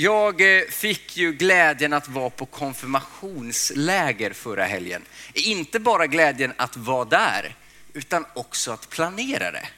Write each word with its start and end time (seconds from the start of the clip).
Jag 0.00 0.58
eh, 0.58 0.64
fick 0.64 1.16
ju 1.16 1.32
glädjen 1.32 1.92
att 1.92 2.08
vara 2.08 2.30
på 2.30 2.46
konfirmationsläger 2.46 4.32
förra 4.32 4.64
helgen. 4.64 5.02
Inte 5.34 5.80
bara 5.80 6.06
glädjen 6.06 6.52
att 6.56 6.76
vara 6.76 7.04
där, 7.04 7.54
utan 7.92 8.24
också 8.34 8.72
att 8.72 8.88
planera 8.88 9.50
det. 9.50 9.68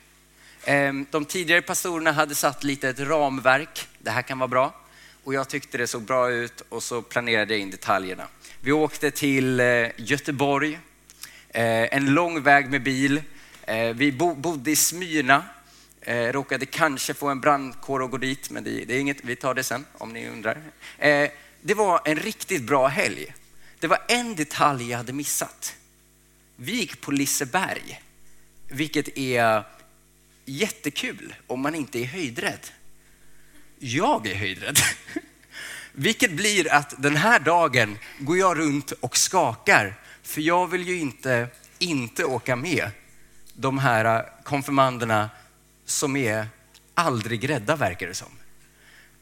Ehm, 0.64 1.06
de 1.10 1.24
tidigare 1.24 1.62
pastorerna 1.62 2.12
hade 2.12 2.34
satt 2.34 2.64
lite 2.64 2.88
ett 2.88 3.00
ramverk, 3.00 3.88
det 3.98 4.10
här 4.10 4.22
kan 4.22 4.38
vara 4.38 4.48
bra. 4.48 4.74
Och 5.24 5.34
jag 5.34 5.48
tyckte 5.48 5.78
det 5.78 5.86
såg 5.86 6.02
bra 6.02 6.30
ut 6.30 6.62
och 6.68 6.82
så 6.82 7.02
planerade 7.02 7.54
jag 7.54 7.60
in 7.60 7.70
detaljerna. 7.70 8.26
Vi 8.60 8.72
åkte 8.72 9.10
till 9.10 9.60
eh, 9.60 9.88
Göteborg, 9.96 10.78
ehm, 11.48 11.88
en 11.90 12.14
lång 12.14 12.42
väg 12.42 12.70
med 12.70 12.82
bil. 12.82 13.22
Ehm, 13.66 13.96
vi 13.96 14.12
bodde 14.12 14.70
i 14.70 14.76
Smyrna 14.76 15.44
Eh, 16.02 16.32
råkade 16.32 16.66
kanske 16.66 17.14
få 17.14 17.28
en 17.28 17.40
brandkår 17.40 18.04
att 18.04 18.10
gå 18.10 18.16
dit, 18.16 18.50
men 18.50 18.64
det, 18.64 18.84
det, 18.84 18.94
är 18.94 19.00
inget, 19.00 19.24
vi 19.24 19.36
tar 19.36 19.54
det 19.54 19.64
sen 19.64 19.86
om 19.92 20.12
ni 20.12 20.28
undrar. 20.28 20.58
Eh, 20.98 21.30
det 21.60 21.74
var 21.74 22.00
en 22.04 22.16
riktigt 22.16 22.62
bra 22.62 22.86
helg. 22.86 23.34
Det 23.78 23.86
var 23.86 23.98
en 24.08 24.34
detalj 24.34 24.90
jag 24.90 24.98
hade 24.98 25.12
missat. 25.12 25.76
Vi 26.56 26.72
gick 26.72 27.00
på 27.00 27.10
Liseberg, 27.10 28.02
vilket 28.68 29.18
är 29.18 29.64
jättekul 30.44 31.34
om 31.46 31.60
man 31.60 31.74
inte 31.74 31.98
är 31.98 32.04
höjdrädd. 32.04 32.66
Jag 33.78 34.26
är 34.26 34.34
höjdrädd. 34.34 34.78
Vilket 35.92 36.32
blir 36.32 36.72
att 36.72 36.94
den 37.02 37.16
här 37.16 37.38
dagen 37.38 37.98
går 38.18 38.38
jag 38.38 38.58
runt 38.58 38.92
och 38.92 39.16
skakar, 39.16 39.94
för 40.22 40.40
jag 40.40 40.66
vill 40.66 40.88
ju 40.88 40.98
inte 40.98 41.48
inte 41.78 42.24
åka 42.24 42.56
med 42.56 42.90
de 43.54 43.78
här 43.78 44.28
konfirmanderna 44.44 45.30
som 45.90 46.16
är 46.16 46.46
aldrig 46.94 47.48
rädda 47.48 47.76
verkar 47.76 48.06
det 48.06 48.14
som. 48.14 48.28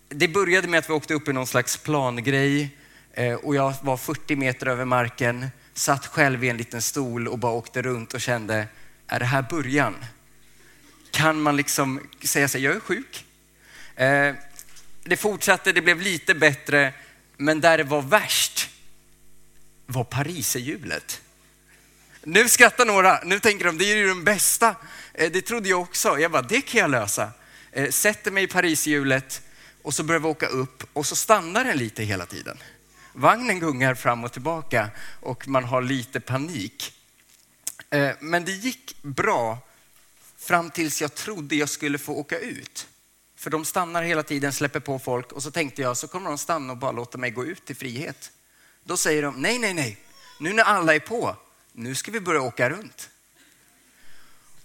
Det 0.08 0.28
började 0.28 0.68
med 0.68 0.78
att 0.78 0.88
vi 0.88 0.92
åkte 0.92 1.14
upp 1.14 1.28
i 1.28 1.32
någon 1.32 1.46
slags 1.46 1.76
plangrej 1.76 2.76
eh, 3.12 3.34
och 3.34 3.54
jag 3.54 3.74
var 3.82 3.96
40 3.96 4.36
meter 4.36 4.66
över 4.66 4.84
marken, 4.84 5.46
satt 5.74 6.06
själv 6.06 6.44
i 6.44 6.48
en 6.48 6.56
liten 6.56 6.82
stol 6.82 7.28
och 7.28 7.38
bara 7.38 7.52
åkte 7.52 7.82
runt 7.82 8.14
och 8.14 8.20
kände, 8.20 8.66
är 9.06 9.18
det 9.18 9.24
här 9.24 9.42
början? 9.50 9.94
Kan 11.10 11.40
man 11.40 11.56
liksom 11.56 12.00
säga 12.22 12.48
sig, 12.48 12.62
jag 12.62 12.76
är 12.76 12.80
sjuk? 12.80 13.24
Eh, 13.96 14.34
det 15.04 15.16
fortsatte, 15.16 15.72
det 15.72 15.82
blev 15.82 16.00
lite 16.00 16.34
bättre, 16.34 16.92
men 17.36 17.60
där 17.60 17.78
det 17.78 17.84
var 17.84 18.02
värst 18.02 18.70
var 19.86 20.04
pariserhjulet. 20.04 21.20
Nu 22.24 22.48
skrattar 22.48 22.84
några, 22.86 23.20
nu 23.24 23.40
tänker 23.40 23.64
de, 23.64 23.78
det 23.78 23.84
är 23.84 23.96
ju 23.96 24.08
den 24.08 24.24
bästa. 24.24 24.76
Eh, 25.18 25.30
det 25.32 25.42
trodde 25.42 25.68
jag 25.68 25.80
också. 25.80 26.18
Jag 26.18 26.30
bara, 26.30 26.42
det 26.42 26.60
kan 26.60 26.80
jag 26.80 26.90
lösa. 26.90 27.30
Eh, 27.72 27.90
sätter 27.90 28.30
mig 28.30 28.44
i 28.44 28.46
Pariserhjulet 28.46 29.42
och 29.82 29.94
så 29.94 30.02
börjar 30.02 30.20
vi 30.20 30.28
åka 30.28 30.46
upp 30.46 30.84
och 30.92 31.06
så 31.06 31.16
stannar 31.16 31.64
den 31.64 31.76
lite 31.76 32.02
hela 32.02 32.26
tiden. 32.26 32.58
Vagnen 33.12 33.60
gungar 33.60 33.94
fram 33.94 34.24
och 34.24 34.32
tillbaka 34.32 34.90
och 35.20 35.48
man 35.48 35.64
har 35.64 35.82
lite 35.82 36.20
panik. 36.20 36.92
Eh, 37.90 38.10
men 38.20 38.44
det 38.44 38.52
gick 38.52 39.02
bra 39.02 39.58
fram 40.36 40.70
tills 40.70 41.02
jag 41.02 41.14
trodde 41.14 41.56
jag 41.56 41.68
skulle 41.68 41.98
få 41.98 42.12
åka 42.12 42.38
ut. 42.38 42.86
För 43.36 43.50
de 43.50 43.64
stannar 43.64 44.02
hela 44.02 44.22
tiden, 44.22 44.52
släpper 44.52 44.80
på 44.80 44.98
folk 44.98 45.32
och 45.32 45.42
så 45.42 45.50
tänkte 45.50 45.82
jag 45.82 45.96
så 45.96 46.08
kommer 46.08 46.28
de 46.28 46.38
stanna 46.38 46.72
och 46.72 46.78
bara 46.78 46.92
låta 46.92 47.18
mig 47.18 47.30
gå 47.30 47.44
ut 47.44 47.70
i 47.70 47.74
frihet. 47.74 48.32
Då 48.84 48.96
säger 48.96 49.22
de 49.22 49.34
nej, 49.42 49.58
nej, 49.58 49.74
nej. 49.74 49.98
Nu 50.40 50.52
när 50.52 50.64
alla 50.64 50.94
är 50.94 51.00
på, 51.00 51.36
nu 51.72 51.94
ska 51.94 52.10
vi 52.10 52.20
börja 52.20 52.40
åka 52.40 52.70
runt. 52.70 53.10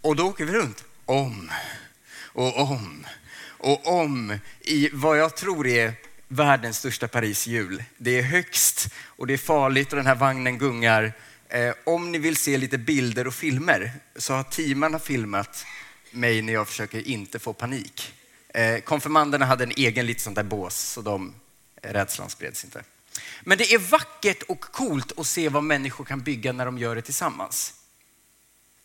Och 0.04 0.16
då 0.16 0.28
åker 0.28 0.46
vi 0.46 0.54
runt 0.54 0.84
om 1.06 1.52
och 2.34 2.60
om 2.60 3.06
och 3.46 3.88
om 3.88 4.40
i 4.62 4.90
vad 4.94 5.18
jag 5.18 5.38
tror 5.38 5.68
är 5.68 5.94
världens 6.28 6.78
största 6.78 7.08
Parishjul. 7.08 7.84
Det 7.98 8.20
är 8.20 8.22
högst 8.22 8.88
och 9.06 9.28
det 9.28 9.34
är 9.34 9.38
farligt 9.38 9.94
och 9.94 9.98
den 9.98 10.06
här 10.06 10.16
vagnen 10.16 10.58
gungar. 10.58 11.14
Eh, 11.50 11.74
om 11.86 12.12
ni 12.12 12.18
vill 12.18 12.36
se 12.36 12.58
lite 12.58 12.78
bilder 12.78 13.28
och 13.28 13.34
filmer 13.34 13.92
så 14.16 14.34
har 14.34 14.44
teamarna 14.44 15.00
filmat 15.00 15.66
mig 16.12 16.42
när 16.42 16.54
jag 16.54 16.68
försöker 16.68 17.08
inte 17.08 17.40
få 17.40 17.54
panik. 17.54 18.14
Eh, 18.50 18.80
konfirmanderna 18.80 19.46
hade 19.46 19.64
en 19.64 19.74
egen 19.78 20.06
liten 20.06 20.24
sånt 20.24 20.36
där 20.36 20.44
bås 20.44 20.76
så 20.76 21.02
de, 21.02 21.36
eh, 21.82 21.94
rädslan 21.94 22.30
spreds 22.30 22.64
inte. 22.64 22.84
Men 23.42 23.58
det 23.58 23.74
är 23.74 23.80
vackert 23.80 24.44
och 24.44 24.62
coolt 24.62 25.20
att 25.20 25.28
se 25.28 25.50
vad 25.50 25.64
människor 25.64 26.06
kan 26.06 26.22
bygga 26.22 26.52
när 26.52 26.66
de 26.66 26.78
gör 26.78 26.96
det 26.96 27.02
tillsammans. 27.02 27.74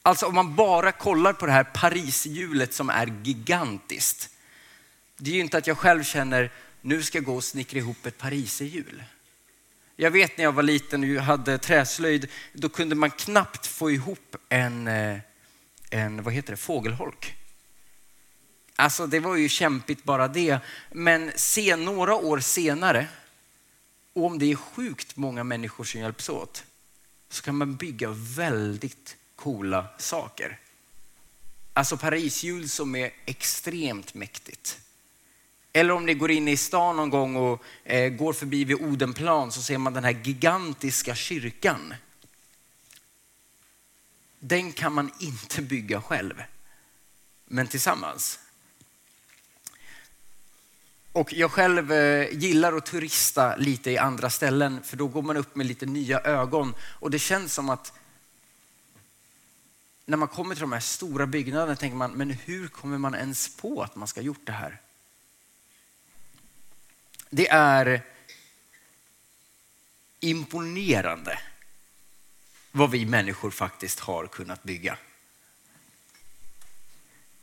Alltså 0.02 0.26
om 0.26 0.34
man 0.34 0.54
bara 0.54 0.92
kollar 0.92 1.32
på 1.32 1.46
det 1.46 1.52
här 1.52 1.64
Parishjulet 1.64 2.74
som 2.74 2.90
är 2.90 3.06
gigantiskt. 3.22 4.30
Det 5.16 5.30
är 5.30 5.34
ju 5.34 5.40
inte 5.40 5.58
att 5.58 5.66
jag 5.66 5.78
själv 5.78 6.04
känner, 6.04 6.52
nu 6.80 7.02
ska 7.02 7.18
jag 7.18 7.24
gå 7.24 7.34
och 7.34 7.44
snickra 7.44 7.78
ihop 7.78 8.06
ett 8.06 8.18
pariserhjul. 8.18 9.04
Jag 9.96 10.10
vet 10.10 10.36
när 10.36 10.44
jag 10.44 10.52
var 10.52 10.62
liten 10.62 11.16
och 11.16 11.22
hade 11.22 11.58
träslöjd, 11.58 12.28
då 12.52 12.68
kunde 12.68 12.94
man 12.94 13.10
knappt 13.10 13.66
få 13.66 13.90
ihop 13.90 14.36
en, 14.48 14.88
eh, 14.88 15.18
en 15.90 16.22
vad 16.22 16.34
heter 16.34 16.50
det, 16.50 16.56
fågelholk. 16.56 17.34
Alltså 18.76 19.06
det 19.06 19.20
var 19.20 19.36
ju 19.36 19.48
kämpigt 19.48 20.04
bara 20.04 20.28
det. 20.28 20.60
Men 20.92 21.32
se 21.36 21.76
några 21.76 22.14
år 22.14 22.40
senare, 22.40 23.06
och 24.12 24.24
om 24.24 24.38
det 24.38 24.52
är 24.52 24.56
sjukt 24.56 25.16
många 25.16 25.44
människor 25.44 25.84
som 25.84 26.00
hjälps 26.00 26.28
åt, 26.28 26.64
så 27.28 27.42
kan 27.42 27.56
man 27.56 27.76
bygga 27.76 28.08
väldigt 28.14 29.16
coola 29.38 29.86
saker. 29.98 30.58
Alltså 31.72 31.96
Parishjul 31.96 32.68
som 32.68 32.96
är 32.96 33.10
extremt 33.24 34.14
mäktigt. 34.14 34.80
Eller 35.72 35.94
om 35.94 36.06
ni 36.06 36.14
går 36.14 36.30
in 36.30 36.48
i 36.48 36.56
stan 36.56 36.96
någon 36.96 37.10
gång 37.10 37.36
och 37.36 37.62
eh, 37.84 38.08
går 38.08 38.32
förbi 38.32 38.64
vid 38.64 38.76
Odenplan 38.76 39.52
så 39.52 39.62
ser 39.62 39.78
man 39.78 39.92
den 39.92 40.04
här 40.04 40.20
gigantiska 40.24 41.14
kyrkan. 41.14 41.94
Den 44.38 44.72
kan 44.72 44.92
man 44.92 45.10
inte 45.20 45.62
bygga 45.62 46.02
själv, 46.02 46.42
men 47.44 47.66
tillsammans. 47.66 48.38
Och 51.12 51.32
jag 51.32 51.50
själv 51.50 51.92
eh, 51.92 52.28
gillar 52.32 52.72
att 52.72 52.86
turista 52.86 53.56
lite 53.56 53.90
i 53.90 53.98
andra 53.98 54.30
ställen 54.30 54.82
för 54.82 54.96
då 54.96 55.06
går 55.06 55.22
man 55.22 55.36
upp 55.36 55.56
med 55.56 55.66
lite 55.66 55.86
nya 55.86 56.20
ögon 56.20 56.74
och 56.80 57.10
det 57.10 57.18
känns 57.18 57.54
som 57.54 57.70
att 57.70 57.92
när 60.08 60.16
man 60.16 60.28
kommer 60.28 60.54
till 60.54 60.60
de 60.60 60.72
här 60.72 60.80
stora 60.80 61.26
byggnaderna 61.26 61.76
tänker 61.76 61.96
man, 61.96 62.12
men 62.12 62.30
hur 62.30 62.68
kommer 62.68 62.98
man 62.98 63.14
ens 63.14 63.56
på 63.56 63.82
att 63.82 63.96
man 63.96 64.08
ska 64.08 64.20
ha 64.20 64.24
gjort 64.24 64.46
det 64.46 64.52
här? 64.52 64.80
Det 67.30 67.48
är 67.48 68.02
imponerande 70.20 71.38
vad 72.72 72.90
vi 72.90 73.06
människor 73.06 73.50
faktiskt 73.50 74.00
har 74.00 74.26
kunnat 74.26 74.62
bygga. 74.62 74.98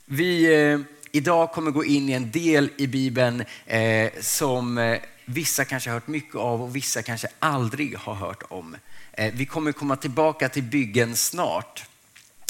Vi 0.04 0.54
eh, 0.54 0.80
idag 1.12 1.52
kommer 1.52 1.70
gå 1.70 1.84
in 1.84 2.08
i 2.08 2.12
en 2.12 2.30
del 2.30 2.70
i 2.76 2.86
Bibeln 2.86 3.44
eh, 3.66 4.12
som 4.20 4.78
eh, 4.78 5.00
vissa 5.24 5.64
kanske 5.64 5.90
har 5.90 5.94
hört 5.94 6.06
mycket 6.06 6.36
av 6.36 6.62
och 6.62 6.76
vissa 6.76 7.02
kanske 7.02 7.28
aldrig 7.38 7.96
har 7.96 8.14
hört 8.14 8.42
om. 8.48 8.76
Eh, 9.12 9.34
vi 9.34 9.46
kommer 9.46 9.72
komma 9.72 9.96
tillbaka 9.96 10.48
till 10.48 10.62
byggen 10.62 11.16
snart. 11.16 11.84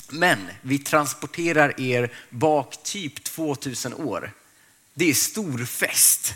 Men 0.09 0.49
vi 0.63 0.79
transporterar 0.79 1.81
er 1.81 2.13
bak 2.31 2.83
typ 2.83 3.25
2000 3.25 3.95
år. 3.95 4.33
Det 4.95 5.11
är 5.11 5.15
stor 5.15 5.65
fest. 5.65 6.35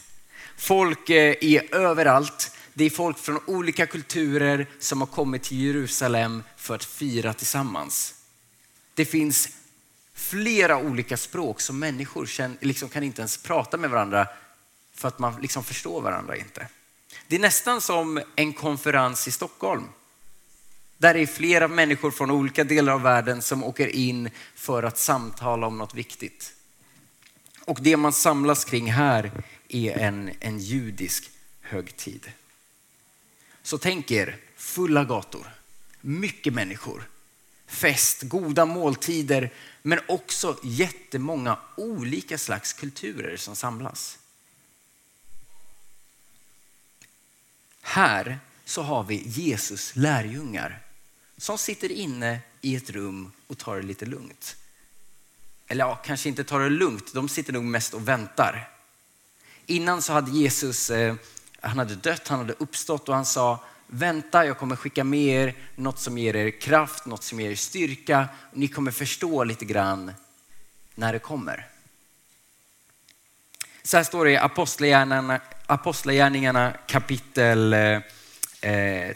Folk 0.57 1.11
eh, 1.11 1.35
är 1.41 1.75
överallt. 1.75 2.57
Det 2.75 2.85
är 2.85 2.91
folk 2.91 3.19
från 3.19 3.41
olika 3.47 3.87
kulturer 3.87 4.67
som 4.79 5.01
har 5.01 5.07
kommit 5.07 5.43
till 5.43 5.61
Jerusalem 5.61 6.43
för 6.57 6.75
att 6.75 6.85
fira 6.85 7.35
tillsammans. 7.35 8.15
Det 8.95 9.05
finns 9.05 9.49
flera 10.15 10.79
olika 10.79 11.17
språk 11.17 11.61
som 11.61 11.79
människor 11.79 12.29
liksom 12.65 12.89
kan 12.89 13.03
inte 13.03 13.21
ens 13.21 13.43
prata 13.43 13.77
med 13.77 13.91
varandra 13.91 14.27
för 14.95 15.09
att 15.09 15.19
man 15.19 15.41
liksom 15.43 15.65
förstår 15.65 16.01
varandra 16.01 16.37
inte. 16.37 16.69
Det 17.27 17.37
är 17.37 17.41
nästan 17.41 17.81
som 17.81 18.23
en 18.37 18.53
konferens 18.53 19.29
i 19.29 19.31
Stockholm 19.31 19.85
där 21.01 21.15
det 21.15 21.21
är 21.21 21.27
flera 21.27 21.69
människor 21.69 22.11
från 22.11 22.31
olika 22.31 22.65
delar 22.65 22.93
av 22.93 23.03
världen 23.03 23.43
som 23.43 23.65
åker 23.65 23.89
in 23.89 24.31
för 24.55 24.83
att 24.83 24.99
samtala 24.99 25.67
om 25.67 25.79
något 25.79 25.95
viktigt. 25.95 26.55
Och 27.65 27.79
det 27.81 27.97
man 27.97 28.13
samlas 28.13 28.65
kring 28.65 28.93
här 28.93 29.31
är 29.69 29.99
en, 29.99 30.31
en 30.41 30.59
judisk 30.59 31.31
högtid. 31.61 32.33
Så 33.63 33.79
tänk 33.79 34.11
er 34.11 34.37
fulla 34.57 35.05
gator, 35.05 35.47
mycket 36.01 36.55
människor, 36.55 37.09
fest, 37.67 38.23
goda 38.23 38.65
måltider, 38.65 39.53
men 39.83 40.01
också 40.09 40.59
jättemånga 40.63 41.59
olika 41.77 42.39
slags 42.39 42.73
kulturer 42.73 43.37
som 43.37 43.57
samlas. 43.57 44.19
Här 47.81 48.39
så 48.65 48.83
har 48.83 49.05
vi 49.05 49.23
Jesus 49.27 49.97
lärjungar 49.97 50.81
som 51.41 51.59
sitter 51.59 51.93
inne 51.93 52.41
i 52.61 52.77
ett 52.77 52.91
rum 52.91 53.33
och 53.47 53.59
tar 53.59 53.77
det 53.77 53.83
lite 53.83 54.07
lugnt. 54.07 54.57
Eller 55.67 55.85
ja, 55.85 55.95
kanske 55.95 56.29
inte 56.29 56.45
tar 56.45 56.61
det 56.61 56.69
lugnt, 56.69 57.15
de 57.15 57.29
sitter 57.29 57.53
nog 57.53 57.65
mest 57.65 57.95
och 57.95 58.09
väntar. 58.09 58.69
Innan 59.67 60.03
så 60.03 60.13
hade 60.13 60.31
Jesus, 60.31 60.91
eh, 60.91 61.15
han 61.61 61.79
hade 61.79 61.95
dött, 61.95 62.29
han 62.29 62.39
hade 62.39 62.53
uppstått 62.53 63.09
och 63.09 63.15
han 63.15 63.27
sa 63.27 63.65
vänta, 63.87 64.47
jag 64.47 64.59
kommer 64.59 64.77
skicka 64.77 65.05
med 65.05 65.21
er 65.21 65.55
något 65.77 65.99
som 65.99 66.19
ger 66.19 66.37
er 66.37 66.61
kraft, 66.61 67.07
något 67.07 67.25
som 67.25 67.41
ger 67.41 67.51
er 67.51 67.57
styrka. 67.57 68.29
Och 68.51 68.57
ni 68.57 68.69
kommer 68.69 68.91
förstå 68.91 69.45
lite 69.45 69.65
grann 69.65 70.13
när 70.95 71.13
det 71.13 71.19
kommer. 71.19 71.69
Så 73.83 73.97
här 73.97 74.05
står 74.05 74.25
det 74.25 74.31
i 74.31 74.37
Apostlagärningarna, 74.37 75.41
Apostlagärningarna 75.67 76.73
kapitel 76.87 77.75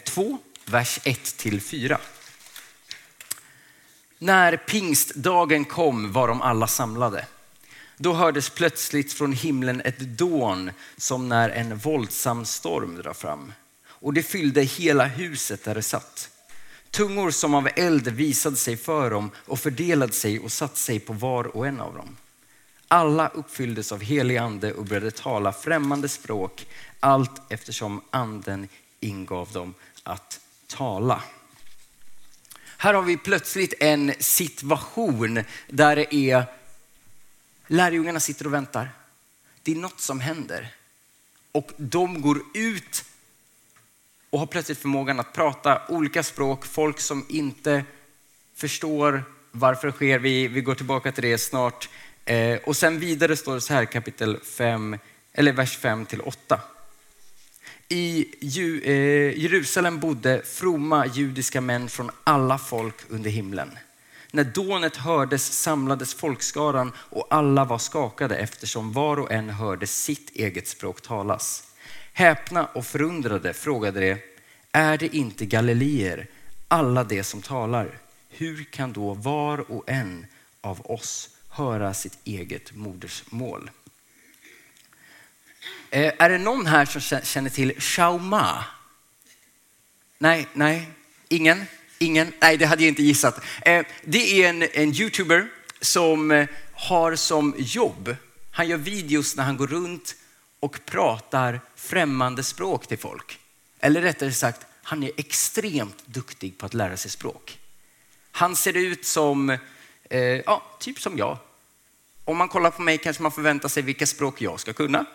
2, 0.03 0.21
eh, 0.21 0.27
eh 0.27 0.37
vers 0.65 0.99
1 1.03 1.37
till 1.37 1.61
4. 1.61 1.99
När 4.25 4.57
pingstdagen 4.57 5.65
kom 5.65 6.11
var 6.11 6.27
de 6.27 6.41
alla 6.41 6.67
samlade. 6.67 7.25
Då 7.97 8.13
hördes 8.13 8.49
plötsligt 8.49 9.13
från 9.13 9.33
himlen 9.33 9.81
ett 9.85 9.99
dån 9.99 10.71
som 10.97 11.29
när 11.29 11.49
en 11.49 11.77
våldsam 11.77 12.45
storm 12.45 12.95
drar 12.95 13.13
fram. 13.13 13.53
Och 13.87 14.13
det 14.13 14.23
fyllde 14.23 14.61
hela 14.61 15.05
huset 15.05 15.63
där 15.63 15.75
det 15.75 15.81
satt. 15.81 16.29
Tungor 16.91 17.31
som 17.31 17.53
av 17.53 17.69
eld 17.75 18.07
visade 18.07 18.55
sig 18.55 18.77
för 18.77 19.09
dem 19.09 19.31
och 19.45 19.59
fördelade 19.59 20.13
sig 20.13 20.39
och 20.39 20.51
satte 20.51 20.79
sig 20.79 20.99
på 20.99 21.13
var 21.13 21.55
och 21.57 21.67
en 21.67 21.81
av 21.81 21.93
dem. 21.93 22.17
Alla 22.87 23.27
uppfylldes 23.27 23.91
av 23.91 24.01
helig 24.01 24.37
ande 24.37 24.73
och 24.73 24.85
började 24.85 25.11
tala 25.11 25.53
främmande 25.53 26.09
språk 26.09 26.67
allt 26.99 27.41
eftersom 27.49 28.01
anden 28.09 28.67
ingav 28.99 29.51
dem 29.51 29.73
att 30.03 30.39
tala. 30.67 31.21
Här 32.85 32.93
har 32.93 33.01
vi 33.01 33.17
plötsligt 33.17 33.73
en 33.79 34.13
situation 34.19 35.43
där 35.67 35.95
det 35.95 36.15
är 36.15 36.43
lärjungarna 37.67 38.19
sitter 38.19 38.47
och 38.47 38.53
väntar. 38.53 38.89
Det 39.63 39.71
är 39.71 39.75
något 39.75 39.99
som 39.99 40.19
händer 40.19 40.73
och 41.51 41.71
de 41.77 42.21
går 42.21 42.39
ut 42.53 43.05
och 44.29 44.39
har 44.39 44.45
plötsligt 44.45 44.77
förmågan 44.77 45.19
att 45.19 45.33
prata 45.33 45.81
olika 45.89 46.23
språk. 46.23 46.65
Folk 46.65 46.99
som 46.99 47.25
inte 47.29 47.83
förstår 48.55 49.23
varför 49.51 49.87
det 49.87 49.93
sker. 49.93 50.19
Vi, 50.19 50.47
vi 50.47 50.61
går 50.61 50.75
tillbaka 50.75 51.11
till 51.11 51.23
det 51.23 51.37
snart. 51.37 51.89
Eh, 52.25 52.57
och 52.57 52.77
sen 52.77 52.99
vidare 52.99 53.37
står 53.37 53.55
det 53.55 53.61
så 53.61 53.73
här 53.73 53.85
kapitel 53.85 54.39
5, 54.57 54.97
eller 55.33 55.51
vers 55.51 55.77
5 55.77 56.05
till 56.05 56.21
8. 56.21 56.59
I 57.89 58.25
eh, 58.83 59.39
Jerusalem 59.39 59.99
bodde 59.99 60.41
fromma 60.45 61.05
judiska 61.05 61.61
män 61.61 61.89
från 61.89 62.11
alla 62.23 62.57
folk 62.57 62.95
under 63.09 63.29
himlen. 63.29 63.77
När 64.31 64.43
dånet 64.43 64.95
hördes 64.95 65.61
samlades 65.61 66.13
folkskaran 66.13 66.91
och 66.97 67.27
alla 67.29 67.65
var 67.65 67.77
skakade 67.77 68.37
eftersom 68.37 68.91
var 68.91 69.19
och 69.19 69.31
en 69.31 69.49
hörde 69.49 69.87
sitt 69.87 70.29
eget 70.35 70.67
språk 70.67 71.01
talas. 71.01 71.63
Häpna 72.13 72.65
och 72.65 72.85
förundrade 72.85 73.53
frågade 73.53 73.99
de, 73.99 74.17
är 74.71 74.97
det 74.97 75.15
inte 75.15 75.45
galileer, 75.45 76.27
alla 76.67 77.03
de 77.03 77.23
som 77.23 77.41
talar? 77.41 77.97
Hur 78.29 78.63
kan 78.63 78.93
då 78.93 79.13
var 79.13 79.71
och 79.71 79.89
en 79.89 80.25
av 80.61 80.91
oss 80.91 81.29
höra 81.49 81.93
sitt 81.93 82.17
eget 82.23 82.75
modersmål? 82.75 83.69
Eh, 85.89 86.13
är 86.17 86.29
det 86.29 86.37
någon 86.37 86.65
här 86.65 86.85
som 86.85 87.21
känner 87.23 87.49
till 87.49 87.81
Shauma? 87.81 88.65
Nej, 90.17 90.47
nej, 90.53 90.89
ingen, 91.29 91.65
ingen. 91.99 92.33
Nej, 92.41 92.57
det 92.57 92.65
hade 92.65 92.83
jag 92.83 92.89
inte 92.89 93.03
gissat. 93.03 93.41
Eh, 93.61 93.85
det 94.03 94.43
är 94.43 94.49
en, 94.49 94.63
en 94.63 94.93
youtuber 94.93 95.47
som 95.81 96.31
eh, 96.31 96.47
har 96.73 97.15
som 97.15 97.55
jobb, 97.57 98.15
han 98.51 98.67
gör 98.67 98.77
videos 98.77 99.35
när 99.35 99.43
han 99.43 99.57
går 99.57 99.67
runt 99.67 100.15
och 100.59 100.79
pratar 100.85 101.61
främmande 101.75 102.43
språk 102.43 102.87
till 102.87 102.97
folk. 102.97 103.39
Eller 103.79 104.01
rättare 104.01 104.31
sagt, 104.31 104.65
han 104.83 105.03
är 105.03 105.11
extremt 105.17 106.03
duktig 106.05 106.57
på 106.57 106.65
att 106.65 106.73
lära 106.73 106.97
sig 106.97 107.11
språk. 107.11 107.59
Han 108.31 108.55
ser 108.55 108.77
ut 108.77 109.05
som, 109.05 109.49
eh, 110.09 110.19
ja, 110.19 110.63
typ 110.79 110.99
som 110.99 111.17
jag. 111.17 111.37
Om 112.25 112.37
man 112.37 112.49
kollar 112.49 112.71
på 112.71 112.81
mig 112.81 112.97
kanske 112.97 113.23
man 113.23 113.31
förväntar 113.31 113.69
sig 113.69 113.83
vilka 113.83 114.05
språk 114.05 114.41
jag 114.41 114.59
ska 114.59 114.73
kunna. 114.73 115.05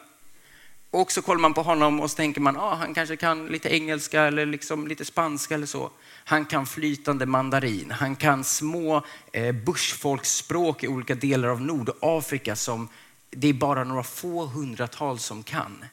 Och 0.91 1.13
så 1.13 1.23
kollar 1.23 1.41
man 1.41 1.55
på 1.55 1.63
honom 1.63 2.01
och 2.01 2.11
så 2.11 2.17
tänker 2.17 2.41
man, 2.41 2.57
ah, 2.57 2.75
han 2.75 2.95
kanske 2.95 3.17
kan 3.17 3.47
lite 3.47 3.75
engelska 3.75 4.23
eller 4.23 4.47
liksom 4.47 4.89
lite 4.89 5.05
spanska 5.05 5.55
eller 5.55 5.67
så. 5.67 5.91
Han 6.25 6.45
kan 6.45 6.67
flytande 6.67 7.27
mandarin, 7.27 7.91
han 7.91 8.17
kan 8.17 8.45
små 8.45 9.05
eh, 9.33 9.53
bushfolksspråk 9.53 10.85
i 10.85 10.89
olika 10.89 11.15
delar 11.15 11.49
av 11.49 11.61
Nordafrika 11.61 12.57
som 12.57 12.89
det 13.31 13.49
är 13.49 13.53
bara 13.53 13.85
några 13.85 14.03
få 14.03 14.47
hundratal 14.47 15.19
som 15.19 15.43
kan. 15.43 15.85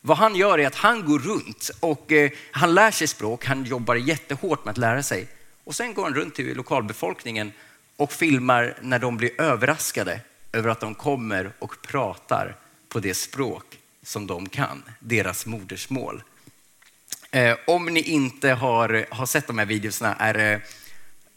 Vad 0.00 0.16
han 0.16 0.36
gör 0.36 0.58
är 0.58 0.66
att 0.66 0.74
han 0.74 1.04
går 1.04 1.18
runt 1.18 1.70
och 1.80 2.12
eh, 2.12 2.30
han 2.52 2.74
lär 2.74 2.90
sig 2.90 3.06
språk, 3.06 3.44
han 3.44 3.64
jobbar 3.64 3.94
jättehårt 3.94 4.64
med 4.64 4.72
att 4.72 4.78
lära 4.78 5.02
sig. 5.02 5.28
Och 5.64 5.74
sen 5.74 5.94
går 5.94 6.02
han 6.02 6.14
runt 6.14 6.34
till 6.34 6.56
lokalbefolkningen 6.56 7.52
och 7.96 8.12
filmar 8.12 8.78
när 8.82 8.98
de 8.98 9.16
blir 9.16 9.40
överraskade 9.40 10.20
över 10.52 10.70
att 10.70 10.80
de 10.80 10.94
kommer 10.94 11.52
och 11.58 11.82
pratar 11.82 12.56
på 12.88 13.00
det 13.00 13.14
språk 13.14 13.64
som 14.08 14.26
de 14.26 14.48
kan, 14.48 14.82
deras 15.00 15.46
modersmål. 15.46 16.22
Eh, 17.30 17.56
om 17.66 17.84
ni 17.86 18.00
inte 18.00 18.50
har, 18.50 19.06
har 19.10 19.26
sett 19.26 19.46
de 19.46 19.58
här 19.58 19.66
videorna 19.66 20.14
är 20.14 20.52
eh, 20.52 20.60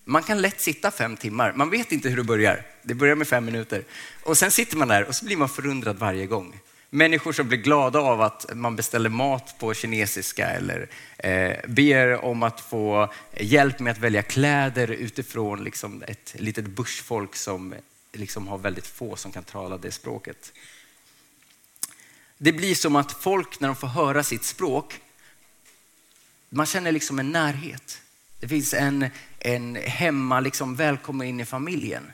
man 0.05 0.23
kan 0.23 0.41
lätt 0.41 0.61
sitta 0.61 0.91
fem 0.91 1.17
timmar. 1.17 1.53
Man 1.53 1.69
vet 1.69 1.91
inte 1.91 2.09
hur 2.09 2.17
det 2.17 2.23
börjar. 2.23 2.65
Det 2.83 2.93
börjar 2.93 3.15
med 3.15 3.27
fem 3.27 3.45
minuter. 3.45 3.83
Och 4.23 4.37
sen 4.37 4.51
sitter 4.51 4.77
man 4.77 4.87
där 4.87 5.07
och 5.07 5.15
så 5.15 5.25
blir 5.25 5.37
man 5.37 5.49
förundrad 5.49 5.97
varje 5.99 6.25
gång. 6.25 6.59
Människor 6.89 7.31
som 7.31 7.47
blir 7.47 7.57
glada 7.57 7.99
av 7.99 8.21
att 8.21 8.45
man 8.55 8.75
beställer 8.75 9.09
mat 9.09 9.55
på 9.59 9.73
kinesiska 9.73 10.47
eller 10.47 10.89
eh, 11.17 11.57
ber 11.67 12.25
om 12.25 12.43
att 12.43 12.61
få 12.61 13.13
hjälp 13.37 13.79
med 13.79 13.91
att 13.91 13.97
välja 13.97 14.21
kläder 14.21 14.91
utifrån 14.91 15.63
liksom 15.63 16.03
ett 16.07 16.35
litet 16.37 16.65
bushfolk 16.65 17.35
som 17.35 17.75
liksom 18.13 18.47
har 18.47 18.57
väldigt 18.57 18.87
få 18.87 19.15
som 19.15 19.31
kan 19.31 19.43
tala 19.43 19.77
det 19.77 19.91
språket. 19.91 20.53
Det 22.43 22.51
blir 22.51 22.75
som 22.75 22.95
att 22.95 23.11
folk 23.11 23.59
när 23.59 23.67
de 23.67 23.75
får 23.75 23.87
höra 23.87 24.23
sitt 24.23 24.43
språk, 24.43 25.01
man 26.49 26.65
känner 26.65 26.91
liksom 26.91 27.19
en 27.19 27.31
närhet. 27.31 28.01
Det 28.39 28.47
finns 28.47 28.73
en, 28.73 29.09
en 29.39 29.75
hemma, 29.75 30.39
liksom 30.39 30.75
välkommen 30.75 31.27
in 31.27 31.39
i 31.39 31.45
familjen. 31.45 32.11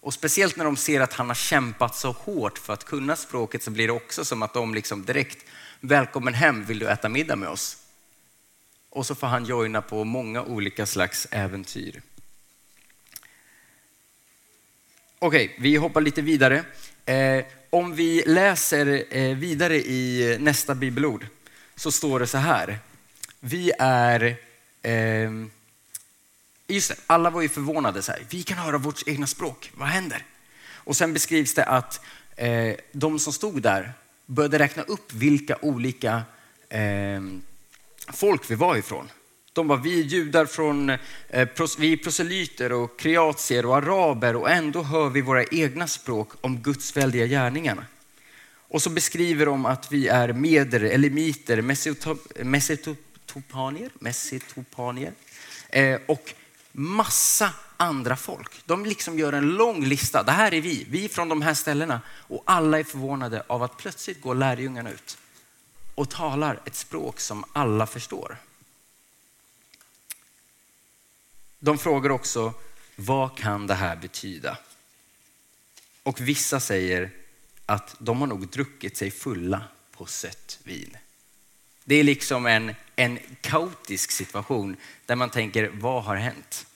Och 0.00 0.14
speciellt 0.14 0.56
när 0.56 0.64
de 0.64 0.76
ser 0.76 1.00
att 1.00 1.12
han 1.12 1.28
har 1.28 1.34
kämpat 1.34 1.96
så 1.96 2.10
hårt 2.10 2.58
för 2.58 2.72
att 2.72 2.84
kunna 2.84 3.16
språket 3.16 3.62
så 3.62 3.70
blir 3.70 3.86
det 3.86 3.92
också 3.92 4.24
som 4.24 4.42
att 4.42 4.54
de 4.54 4.74
liksom 4.74 5.04
direkt, 5.04 5.46
välkommen 5.80 6.34
hem, 6.34 6.64
vill 6.64 6.78
du 6.78 6.88
äta 6.88 7.08
middag 7.08 7.36
med 7.36 7.48
oss? 7.48 7.76
Och 8.90 9.06
så 9.06 9.14
får 9.14 9.26
han 9.26 9.44
joina 9.44 9.82
på 9.82 10.04
många 10.04 10.42
olika 10.42 10.86
slags 10.86 11.26
äventyr. 11.30 12.02
Okej, 15.24 15.44
okay, 15.44 15.56
vi 15.58 15.76
hoppar 15.76 16.00
lite 16.00 16.22
vidare. 16.22 16.64
Eh, 17.06 17.44
om 17.70 17.94
vi 17.94 18.22
läser 18.26 19.04
eh, 19.10 19.36
vidare 19.36 19.76
i 19.76 20.36
nästa 20.40 20.74
bibelord 20.74 21.26
så 21.76 21.92
står 21.92 22.20
det 22.20 22.26
så 22.26 22.38
här. 22.38 22.78
Vi 23.40 23.72
är 23.78 24.36
eh, 24.82 25.30
Just 26.66 26.88
det, 26.88 26.96
alla 27.06 27.30
var 27.30 27.42
ju 27.42 27.48
förvånade. 27.48 28.02
Så 28.02 28.12
här, 28.12 28.22
vi 28.30 28.42
kan 28.42 28.58
höra 28.58 28.78
vårt 28.78 29.08
egna 29.08 29.26
språk, 29.26 29.72
vad 29.74 29.88
händer? 29.88 30.24
Och 30.74 30.96
sen 30.96 31.12
beskrivs 31.12 31.54
det 31.54 31.64
att 31.64 32.00
eh, 32.36 32.74
de 32.92 33.18
som 33.18 33.32
stod 33.32 33.62
där 33.62 33.92
började 34.26 34.58
räkna 34.58 34.82
upp 34.82 35.12
vilka 35.12 35.58
olika 35.62 36.22
eh, 36.68 37.22
folk 38.12 38.50
vi 38.50 38.54
var 38.54 38.76
ifrån. 38.76 39.08
De 39.52 39.68
var 39.68 39.76
vi 39.76 40.00
judar 40.00 40.46
från, 40.46 40.90
eh, 40.90 41.48
vi 41.78 41.92
är 41.92 41.96
proselyter 41.96 42.72
och 42.72 42.98
kreatier 42.98 43.66
och 43.66 43.76
araber 43.76 44.36
och 44.36 44.50
ändå 44.50 44.82
hör 44.82 45.10
vi 45.10 45.20
våra 45.20 45.44
egna 45.44 45.86
språk 45.86 46.28
om 46.40 46.58
Guds 46.58 46.96
väldiga 46.96 47.26
gärningar. 47.26 47.86
Och 48.68 48.82
så 48.82 48.90
beskriver 48.90 49.46
de 49.46 49.66
att 49.66 49.92
vi 49.92 50.08
är 50.08 50.32
meder, 50.32 50.80
elimiter, 50.80 51.62
mesitopanier, 52.42 53.90
mesetopanier 53.98 55.12
eh, 55.68 56.00
och 56.06 56.34
massa 56.72 57.50
andra 57.76 58.16
folk. 58.16 58.62
De 58.64 58.84
liksom 58.84 59.18
gör 59.18 59.32
en 59.32 59.50
lång 59.50 59.84
lista. 59.84 60.22
Det 60.22 60.32
här 60.32 60.54
är 60.54 60.60
vi, 60.60 60.86
vi 60.90 61.04
är 61.04 61.08
från 61.08 61.28
de 61.28 61.42
här 61.42 61.54
ställena. 61.54 62.00
Och 62.10 62.42
alla 62.46 62.78
är 62.78 62.84
förvånade 62.84 63.42
av 63.46 63.62
att 63.62 63.76
plötsligt 63.76 64.20
går 64.20 64.34
lärjungarna 64.34 64.90
ut 64.90 65.18
och 65.94 66.10
talar 66.10 66.60
ett 66.64 66.74
språk 66.74 67.20
som 67.20 67.44
alla 67.52 67.86
förstår. 67.86 68.36
De 71.64 71.78
frågar 71.78 72.10
också, 72.10 72.54
vad 72.96 73.38
kan 73.38 73.66
det 73.66 73.74
här 73.74 73.96
betyda? 73.96 74.58
Och 76.02 76.20
vissa 76.20 76.60
säger 76.60 77.10
att 77.66 77.96
de 77.98 78.20
har 78.20 78.26
nog 78.26 78.48
druckit 78.48 78.96
sig 78.96 79.10
fulla 79.10 79.64
på 79.90 80.06
sött 80.06 80.58
vin. 80.62 80.96
Det 81.84 81.94
är 81.94 82.04
liksom 82.04 82.46
en, 82.46 82.74
en 82.96 83.18
kaotisk 83.40 84.10
situation 84.10 84.76
där 85.06 85.16
man 85.16 85.30
tänker, 85.30 85.68
vad 85.68 86.04
har 86.04 86.16
hänt? 86.16 86.66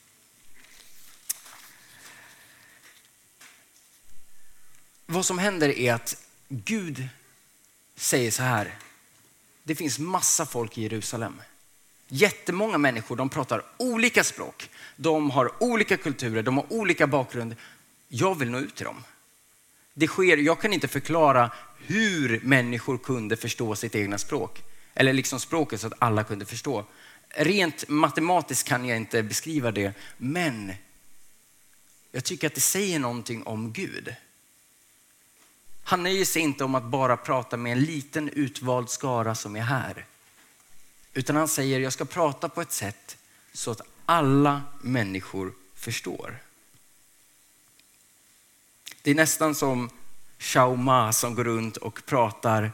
Vad 5.05 5.25
som 5.25 5.39
händer 5.39 5.69
är 5.69 5.93
att 5.93 6.25
Gud 6.49 7.07
säger 7.95 8.31
så 8.31 8.43
här. 8.43 8.77
Det 9.63 9.75
finns 9.75 9.99
massa 9.99 10.45
folk 10.45 10.77
i 10.77 10.81
Jerusalem. 10.81 11.41
Jättemånga 12.07 12.77
människor, 12.77 13.15
de 13.15 13.29
pratar 13.29 13.63
olika 13.77 14.23
språk. 14.23 14.69
De 14.95 15.29
har 15.31 15.63
olika 15.63 15.97
kulturer, 15.97 16.43
de 16.43 16.57
har 16.57 16.73
olika 16.73 17.07
bakgrund. 17.07 17.55
Jag 18.07 18.35
vill 18.39 18.51
nå 18.51 18.59
ut 18.59 18.75
till 18.75 18.85
dem. 18.85 19.03
Det 19.93 20.07
sker, 20.07 20.37
jag 20.37 20.61
kan 20.61 20.73
inte 20.73 20.87
förklara 20.87 21.51
hur 21.77 22.39
människor 22.43 22.97
kunde 22.97 23.37
förstå 23.37 23.75
sitt 23.75 23.95
egna 23.95 24.17
språk. 24.17 24.63
Eller 24.93 25.13
liksom 25.13 25.39
språket 25.39 25.81
så 25.81 25.87
att 25.87 25.93
alla 25.99 26.23
kunde 26.23 26.45
förstå. 26.45 26.85
Rent 27.29 27.89
matematiskt 27.89 28.67
kan 28.67 28.85
jag 28.85 28.97
inte 28.97 29.23
beskriva 29.23 29.71
det, 29.71 29.93
men 30.17 30.73
jag 32.11 32.23
tycker 32.23 32.47
att 32.47 32.55
det 32.55 32.61
säger 32.61 32.99
någonting 32.99 33.43
om 33.43 33.73
Gud. 33.73 34.15
Han 35.83 36.03
nöjer 36.03 36.25
sig 36.25 36.41
inte 36.41 36.63
om 36.63 36.75
att 36.75 36.83
bara 36.83 37.17
prata 37.17 37.57
med 37.57 37.71
en 37.71 37.83
liten 37.83 38.29
utvald 38.29 38.89
skara 38.89 39.35
som 39.35 39.55
är 39.55 39.61
här. 39.61 40.05
Utan 41.17 41.35
han 41.35 41.47
säger, 41.47 41.79
jag 41.79 41.93
ska 41.93 42.05
prata 42.05 42.49
på 42.49 42.61
ett 42.61 42.71
sätt 42.71 43.17
så 43.53 43.71
att 43.71 43.81
alla 44.05 44.61
människor 44.81 45.53
förstår. 45.75 46.37
Det 49.01 49.11
är 49.11 49.15
nästan 49.15 49.55
som 49.55 49.89
Xiao 50.37 50.75
Ma 50.75 51.13
som 51.13 51.35
går 51.35 51.43
runt 51.43 51.77
och 51.77 52.05
pratar 52.05 52.71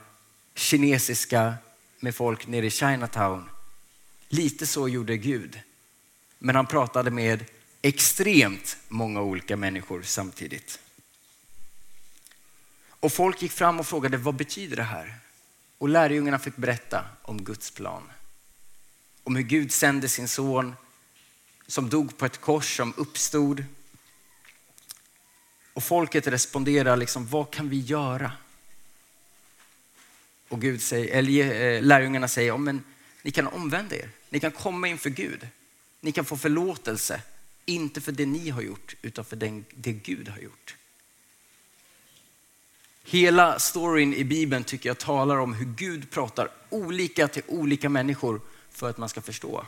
kinesiska 0.56 1.54
med 2.00 2.16
folk 2.16 2.48
nere 2.48 2.66
i 2.66 2.70
Chinatown. 2.70 3.50
Lite 4.28 4.68
så 4.68 4.88
gjorde 4.88 5.18
Gud. 5.18 5.60
Men 6.40 6.56
han 6.56 6.66
pratade 6.66 7.12
med 7.12 7.46
extremt 7.82 8.78
många 8.88 9.22
olika 9.22 9.58
människor 9.58 10.02
samtidigt. 10.02 10.80
Och 12.90 13.14
folk 13.14 13.42
gick 13.42 13.52
fram 13.52 13.80
och 13.80 13.88
frågade 13.88 14.18
vad 14.18 14.36
betyder 14.36 14.76
det 14.76 14.84
här? 14.84 15.16
Och 15.78 15.90
lärjungarna 15.90 16.40
fick 16.40 16.56
berätta 16.56 17.06
om 17.22 17.44
Guds 17.44 17.72
plan. 17.72 18.04
Om 19.24 19.36
hur 19.36 19.44
Gud 19.44 19.72
sände 19.72 20.10
sin 20.10 20.28
son 20.28 20.76
som 21.68 21.90
dog 21.90 22.18
på 22.18 22.26
ett 22.26 22.42
kors, 22.42 22.78
som 22.78 22.94
uppstod. 22.98 23.66
Och 25.74 25.84
folket 25.84 26.28
responderar 26.28 26.98
liksom, 26.98 27.28
vad 27.28 27.52
kan 27.52 27.70
vi 27.70 27.80
göra? 27.80 28.32
Och 30.50 30.62
Gud 30.62 30.82
säger, 30.82 31.16
eller 31.16 31.62
eh, 31.62 31.82
lärjungarna 31.82 32.28
säger, 32.28 32.48
ja, 32.48 32.58
men 32.58 32.84
ni 33.22 33.32
kan 33.32 33.48
omvända 33.48 33.96
er. 33.96 34.10
Ni 34.30 34.40
kan 34.40 34.52
komma 34.52 34.88
inför 34.88 35.10
Gud. 35.10 35.48
Ni 36.02 36.12
kan 36.12 36.26
få 36.26 36.38
förlåtelse, 36.38 37.22
inte 37.66 38.02
för 38.02 38.12
det 38.12 38.26
ni 38.26 38.50
har 38.50 38.62
gjort, 38.62 38.96
utan 39.02 39.26
för 39.26 39.36
det 39.36 39.92
Gud 39.92 40.30
har 40.30 40.40
gjort. 40.40 40.76
Hela 43.04 43.60
storyn 43.60 44.14
i 44.14 44.24
Bibeln 44.24 44.64
tycker 44.64 44.90
jag 44.90 44.98
talar 44.98 45.38
om 45.38 45.54
hur 45.54 45.66
Gud 45.66 46.12
pratar 46.12 46.50
olika 46.70 47.28
till 47.28 47.44
olika 47.48 47.90
människor 47.90 48.42
för 48.74 48.90
att 48.90 48.98
man 48.98 49.10
ska 49.10 49.22
förstå. 49.22 49.66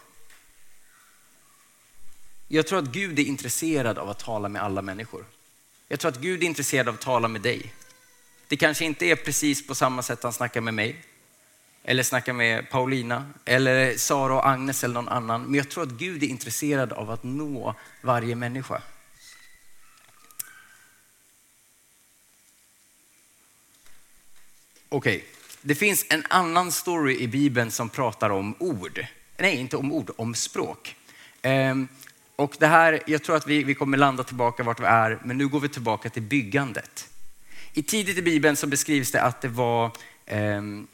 Jag 2.47 2.67
tror 2.67 2.79
att 2.79 2.85
Gud 2.85 3.19
är 3.19 3.23
intresserad 3.23 3.97
av 3.97 4.09
att 4.09 4.19
tala 4.19 4.49
med 4.49 4.63
alla 4.63 4.81
människor. 4.81 5.25
Jag 5.87 5.99
tror 5.99 6.11
att 6.11 6.19
Gud 6.19 6.43
är 6.43 6.47
intresserad 6.47 6.87
av 6.87 6.93
att 6.93 7.01
tala 7.01 7.27
med 7.27 7.41
dig. 7.41 7.73
Det 8.47 8.57
kanske 8.57 8.85
inte 8.85 9.05
är 9.05 9.15
precis 9.15 9.67
på 9.67 9.75
samma 9.75 10.03
sätt 10.03 10.23
han 10.23 10.33
snackar 10.33 10.61
med 10.61 10.73
mig, 10.73 11.05
eller 11.83 12.03
snackar 12.03 12.33
med 12.33 12.69
Paulina, 12.69 13.29
eller 13.45 13.97
Sara 13.97 14.33
och 14.33 14.47
Agnes 14.47 14.83
eller 14.83 14.93
någon 14.93 15.09
annan. 15.09 15.43
Men 15.43 15.55
jag 15.55 15.69
tror 15.69 15.83
att 15.83 15.89
Gud 15.89 16.23
är 16.23 16.27
intresserad 16.27 16.93
av 16.93 17.11
att 17.11 17.23
nå 17.23 17.75
varje 18.01 18.35
människa. 18.35 18.81
Okej, 24.89 25.17
okay 25.17 25.34
det 25.67 25.75
finns 25.75 26.05
en 26.09 26.23
annan 26.29 26.71
story 26.71 27.17
i 27.17 27.27
Bibeln 27.27 27.71
som 27.71 27.89
pratar 27.89 28.29
om 28.29 28.55
ord. 28.59 29.05
Nej, 29.37 29.55
inte 29.55 29.77
om 29.77 29.91
ord, 29.91 30.11
om 30.17 30.35
språk. 30.35 30.95
Ehm, 31.41 31.87
och 32.35 32.55
det 32.59 32.67
här, 32.67 32.99
jag 33.07 33.23
tror 33.23 33.35
att 33.35 33.47
vi, 33.47 33.63
vi 33.63 33.75
kommer 33.75 33.97
landa 33.97 34.23
tillbaka 34.23 34.63
vart 34.63 34.79
vi 34.79 34.85
är, 34.85 35.19
men 35.23 35.37
nu 35.37 35.47
går 35.47 35.59
vi 35.59 35.69
tillbaka 35.69 36.09
till 36.09 36.21
byggandet. 36.21 37.09
I 37.73 37.83
tidigt 37.83 38.17
i 38.17 38.21
Bibeln 38.21 38.55
så 38.55 38.67
beskrivs 38.67 39.11
det 39.11 39.21
att 39.21 39.41
det 39.41 39.47
var 39.47 39.91
ehm, 40.25 40.87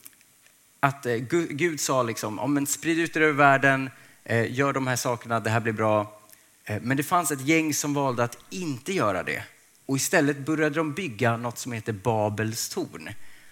att 0.79 1.05
eh, 1.05 1.15
Gud 1.49 1.79
sa 1.79 2.03
liksom, 2.03 2.39
om 2.39 2.53
men 2.53 2.67
sprid 2.67 2.99
ut 2.99 3.15
er 3.15 3.21
över 3.21 3.33
världen, 3.33 3.89
eh, 4.23 4.53
gör 4.53 4.73
de 4.73 4.87
här 4.87 4.95
sakerna, 4.95 5.39
det 5.39 5.49
här 5.49 5.59
blir 5.59 5.73
bra. 5.73 6.19
Eh, 6.65 6.81
men 6.81 6.97
det 6.97 7.03
fanns 7.03 7.31
ett 7.31 7.47
gäng 7.47 7.73
som 7.73 7.93
valde 7.93 8.23
att 8.23 8.37
inte 8.49 8.93
göra 8.93 9.23
det 9.23 9.43
och 9.85 9.97
istället 9.97 10.37
började 10.37 10.75
de 10.75 10.93
bygga 10.93 11.37
något 11.37 11.57
som 11.57 11.71
heter 11.71 11.93
Babels 11.93 12.69
torn 12.69 13.09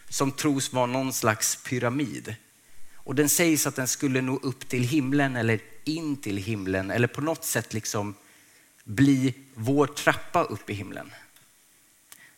som 0.10 0.32
tros 0.32 0.74
vara 0.74 0.86
någon 0.86 1.14
slags 1.14 1.64
pyramid. 1.64 2.36
Och 2.94 3.16
den 3.16 3.30
sägs 3.30 3.68
att 3.68 3.76
den 3.76 3.88
skulle 3.88 4.22
nå 4.22 4.38
upp 4.38 4.70
till 4.70 4.84
himlen 4.84 5.36
eller 5.36 5.60
in 5.84 6.18
till 6.18 6.38
himlen 6.38 6.92
eller 6.92 7.08
på 7.08 7.22
något 7.22 7.46
sätt 7.46 7.74
liksom 7.74 8.16
bli 8.84 9.34
vår 9.54 9.88
trappa 9.88 10.44
upp 10.44 10.70
i 10.70 10.74
himlen. 10.74 11.12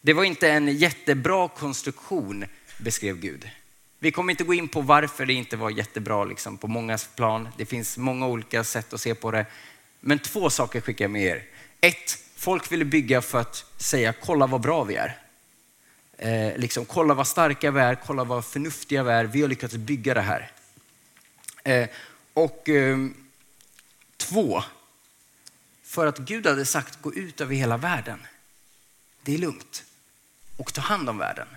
Det 0.02 0.14
var 0.14 0.24
inte 0.24 0.50
en 0.50 0.78
jättebra 0.78 1.48
konstruktion, 1.48 2.46
beskrev 2.78 3.20
Gud. 3.20 3.50
Vi 4.00 4.12
kommer 4.12 4.32
inte 4.32 4.44
gå 4.44 4.54
in 4.54 4.68
på 4.68 4.82
varför 4.82 5.26
det 5.26 5.34
inte 5.34 5.58
var 5.58 5.70
jättebra 5.70 6.24
liksom, 6.24 6.58
på 6.58 6.68
många 6.68 6.98
plan. 7.16 7.50
Det 7.58 7.66
finns 7.66 7.98
många 7.98 8.28
olika 8.28 8.64
sätt 8.64 8.94
att 8.94 9.02
se 9.02 9.16
på 9.16 9.32
det. 9.32 9.46
Men 10.00 10.20
två 10.20 10.50
saker 10.50 10.82
skickar 10.82 11.06
jag 11.06 11.12
med 11.12 11.24
er. 11.24 11.44
Ett, 11.82 12.18
folk 12.36 12.72
ville 12.72 12.86
bygga 12.86 13.22
för 13.22 13.40
att 13.40 13.66
säga 13.78 14.14
kolla 14.14 14.48
vad 14.48 14.62
bra 14.62 14.84
vi 14.84 14.96
är. 14.96 15.21
Eh, 16.22 16.58
liksom, 16.58 16.86
kolla 16.86 17.14
vad 17.14 17.28
starka 17.28 17.72
vi 17.72 17.80
är, 17.80 17.96
kolla 17.96 18.24
vad 18.24 18.46
förnuftiga 18.46 19.04
vi 19.04 19.12
är. 19.12 19.24
Vi 19.24 19.42
har 19.42 19.50
lyckats 19.50 19.76
bygga 19.76 20.14
det 20.14 20.22
här. 20.22 20.52
Eh, 21.64 21.90
och 22.34 22.70
eh, 22.70 22.98
två, 24.18 24.64
för 25.84 26.08
att 26.08 26.18
Gud 26.18 26.48
hade 26.48 26.66
sagt 26.66 27.02
gå 27.02 27.14
ut 27.14 27.42
över 27.42 27.56
hela 27.56 27.78
världen. 27.78 28.20
Det 29.22 29.34
är 29.34 29.38
lugnt. 29.38 29.84
Och 30.58 30.74
ta 30.74 30.82
hand 30.82 31.10
om 31.10 31.18
världen. 31.18 31.48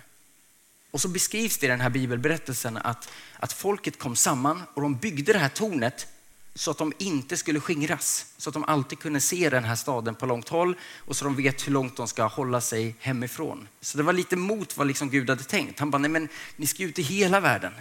Och 0.91 1.01
så 1.01 1.07
beskrivs 1.07 1.57
det 1.57 1.65
i 1.65 1.69
den 1.69 1.81
här 1.81 1.89
bibelberättelsen 1.89 2.77
att, 2.77 3.09
att 3.39 3.53
folket 3.53 3.99
kom 3.99 4.15
samman 4.15 4.63
och 4.73 4.81
de 4.81 4.95
byggde 4.97 5.33
det 5.33 5.39
här 5.39 5.49
tornet 5.49 6.07
så 6.55 6.71
att 6.71 6.77
de 6.77 6.93
inte 6.97 7.37
skulle 7.37 7.59
skingras. 7.59 8.25
Så 8.37 8.49
att 8.49 8.53
de 8.53 8.63
alltid 8.63 8.99
kunde 8.99 9.21
se 9.21 9.49
den 9.49 9.63
här 9.63 9.75
staden 9.75 10.15
på 10.15 10.25
långt 10.25 10.49
håll 10.49 10.75
och 10.97 11.15
så 11.15 11.25
de 11.25 11.35
vet 11.35 11.67
hur 11.67 11.71
långt 11.71 11.97
de 11.97 12.07
ska 12.07 12.25
hålla 12.25 12.61
sig 12.61 12.95
hemifrån. 12.99 13.67
Så 13.81 13.97
det 13.97 14.03
var 14.03 14.13
lite 14.13 14.35
mot 14.35 14.77
vad 14.77 14.87
liksom 14.87 15.09
Gud 15.09 15.29
hade 15.29 15.43
tänkt. 15.43 15.79
Han 15.79 15.91
bara, 15.91 15.97
nej 15.97 16.11
men 16.11 16.29
ni 16.55 16.67
ska 16.67 16.83
ut 16.83 16.99
i 16.99 17.01
hela 17.01 17.39
världen. 17.39 17.73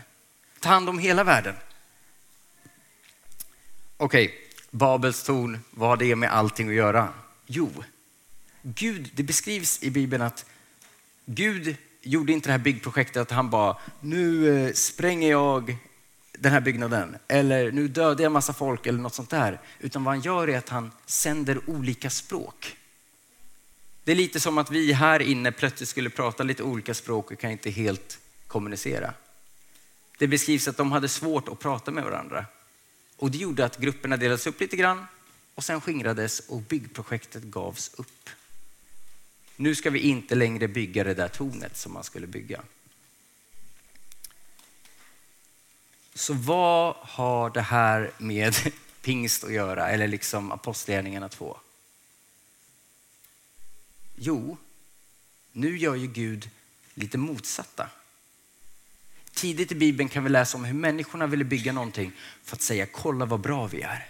Ta 0.61 0.69
hand 0.69 0.89
om 0.89 0.99
hela 0.99 1.25
världen. 1.25 1.55
Okej, 3.97 4.25
okay. 4.25 4.39
Babels 4.71 5.23
torn, 5.23 5.59
vad 5.71 5.89
har 5.89 5.97
det 5.97 6.17
med 6.17 6.33
allting 6.33 6.69
att 6.69 6.75
göra? 6.75 7.09
Jo, 7.47 7.71
Gud, 8.63 9.11
det 9.15 9.23
beskrivs 9.23 9.83
i 9.83 9.91
Bibeln 9.91 10.23
att 10.23 10.47
Gud 11.27 11.77
gjorde 12.03 12.33
inte 12.33 12.49
det 12.49 12.53
här 12.53 12.59
byggprojektet 12.59 13.23
att 13.23 13.31
han 13.31 13.51
bara, 13.51 13.77
nu 14.01 14.49
eh, 14.67 14.73
spränger 14.73 15.31
jag 15.31 15.77
den 16.39 16.53
här 16.53 16.61
byggnaden 16.61 17.17
eller 17.29 17.73
nu 17.73 17.89
dödar 17.89 18.23
jag 18.23 18.33
massa 18.33 18.53
folk 18.53 18.87
eller 18.87 18.99
något 18.99 19.15
sånt 19.15 19.31
där. 19.31 19.61
Utan 19.81 20.05
vad 20.05 20.15
han 20.15 20.23
gör 20.23 20.49
är 20.49 20.59
att 20.59 20.69
han 20.69 20.91
sänder 21.07 21.71
olika 21.71 22.11
språk. 22.11 22.77
Det 24.05 24.13
är 24.13 24.17
lite 24.17 24.41
som 24.41 24.59
att 24.59 24.71
vi 24.71 24.93
här 24.93 25.23
inne 25.23 25.53
plötsligt 25.53 25.89
skulle 25.89 26.11
prata 26.11 26.43
lite 26.43 26.63
olika 26.63 26.95
språk 26.95 27.31
och 27.31 27.39
kan 27.39 27.51
inte 27.51 27.71
helt 27.71 28.19
kommunicera. 28.47 29.15
Det 30.19 30.27
beskrivs 30.27 30.69
att 30.69 30.77
de 30.77 30.93
hade 30.93 31.09
svårt 31.09 31.49
att 31.49 31.59
prata 31.59 31.91
med 31.91 32.05
varandra. 32.05 32.47
Och 33.17 33.31
det 33.31 33.39
gjorde 33.39 33.65
att 33.65 33.79
grupperna 33.79 34.17
delades 34.17 34.47
upp 34.47 34.61
lite 34.61 34.77
grann 34.77 35.07
och 35.55 35.65
sen 35.65 35.81
skingrades 35.81 36.41
och 36.41 36.61
byggprojektet 36.61 37.43
gavs 37.43 37.95
upp. 37.95 38.31
Nu 39.57 39.75
ska 39.75 39.91
vi 39.91 39.99
inte 39.99 40.35
längre 40.35 40.69
bygga 40.69 41.05
det 41.05 41.15
där 41.15 41.29
tornet 41.29 41.77
som 41.77 41.93
man 41.93 42.05
skulle 42.05 42.27
bygga. 42.27 42.61
Så 46.15 46.35
vad 46.35 46.97
har 46.97 47.51
det 47.51 47.61
här 47.61 48.11
med 48.19 48.55
pingst 49.03 49.45
att 49.45 49.53
göra, 49.53 49.91
eller 49.91 50.09
liksom 50.09 50.53
apostlagärningarna 50.53 51.29
2? 51.29 51.59
Jo, 54.17 54.57
nu 55.53 55.79
gör 55.79 55.95
ju 55.95 56.07
Gud 56.07 56.51
lite 56.95 57.19
motsatta. 57.19 57.91
Tidigt 59.35 59.73
i 59.73 59.75
Bibeln 59.75 60.09
kan 60.09 60.25
vi 60.25 60.31
läsa 60.31 60.59
om 60.59 60.65
hur 60.65 60.75
människorna 60.75 61.27
ville 61.27 61.45
bygga 61.45 61.73
någonting 61.73 62.13
för 62.43 62.57
att 62.57 62.63
säga 62.63 62.87
kolla 62.87 63.25
vad 63.25 63.41
bra 63.41 63.67
vi 63.67 63.83
är. 63.83 64.09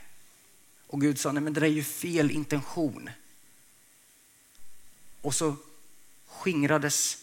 Och 0.86 1.00
Gud 1.00 1.18
sa, 1.18 1.32
nej 1.32 1.42
men 1.42 1.52
det 1.52 1.60
där 1.60 1.66
är 1.66 1.70
ju 1.70 1.84
fel 1.84 2.30
intention. 2.30 3.10
Och 5.20 5.34
så 5.34 5.56
skingrades 6.26 7.18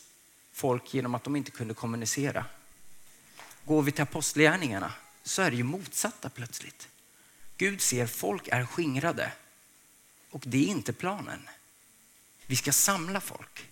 folk 0.54 0.94
genom 0.94 1.16
att 1.16 1.24
de 1.24 1.36
inte 1.36 1.52
kunde 1.52 1.74
kommunicera. 1.74 2.46
Går 3.66 3.82
vi 3.82 3.92
till 3.92 4.04
apostlagärningarna 4.04 4.94
så 5.24 5.42
är 5.42 5.52
det 5.52 5.58
ju 5.58 5.64
motsatta 5.64 6.30
plötsligt. 6.30 6.88
Gud 7.58 7.82
ser 7.82 8.08
folk 8.08 8.48
är 8.48 8.66
skingrade 8.66 9.32
och 10.32 10.44
det 10.46 10.58
är 10.58 10.68
inte 10.68 10.94
planen. 10.94 11.50
Vi 12.46 12.56
ska 12.56 12.72
samla 12.72 13.22
folk. 13.22 13.68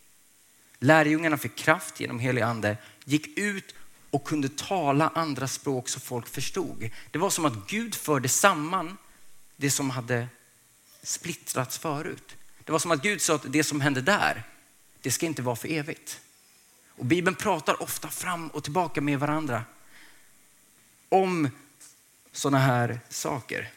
Lärjungarna 0.79 1.37
fick 1.37 1.55
kraft 1.55 1.99
genom 1.99 2.19
helig 2.19 2.41
ande, 2.41 2.77
gick 3.03 3.37
ut 3.37 3.75
och 4.09 4.23
kunde 4.23 4.49
tala 4.49 5.11
andra 5.15 5.47
språk 5.47 5.89
så 5.89 5.99
folk 5.99 6.27
förstod. 6.27 6.89
Det 7.11 7.19
var 7.19 7.29
som 7.29 7.45
att 7.45 7.67
Gud 7.67 7.95
förde 7.95 8.29
samman 8.29 8.97
det 9.55 9.71
som 9.71 9.89
hade 9.89 10.27
splittrats 11.03 11.77
förut. 11.77 12.35
Det 12.63 12.71
var 12.71 12.79
som 12.79 12.91
att 12.91 13.01
Gud 13.01 13.21
sa 13.21 13.35
att 13.35 13.51
det 13.51 13.63
som 13.63 13.81
hände 13.81 14.01
där, 14.01 14.43
det 15.01 15.11
ska 15.11 15.25
inte 15.25 15.41
vara 15.41 15.55
för 15.55 15.67
evigt. 15.67 16.21
Och 16.87 17.05
Bibeln 17.05 17.35
pratar 17.35 17.81
ofta 17.81 18.07
fram 18.07 18.47
och 18.47 18.63
tillbaka 18.63 19.01
med 19.01 19.19
varandra 19.19 19.63
om 21.09 21.49
sådana 22.31 22.59
här 22.59 22.99
saker. 23.09 23.71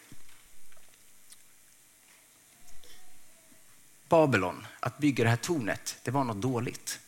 Babylon, 4.08 4.66
att 4.80 4.98
bygga 4.98 5.24
det 5.24 5.30
här 5.30 5.36
tornet, 5.36 5.98
det 6.02 6.10
var 6.10 6.24
något 6.24 6.42
dåligt. 6.42 7.00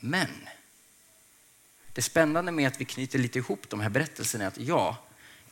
Men 0.00 0.28
det 1.92 2.02
spännande 2.02 2.52
med 2.52 2.68
att 2.68 2.80
vi 2.80 2.84
knyter 2.84 3.18
lite 3.18 3.38
ihop 3.38 3.68
de 3.68 3.80
här 3.80 3.90
berättelserna 3.90 4.44
är 4.44 4.48
att 4.48 4.58
ja, 4.58 4.96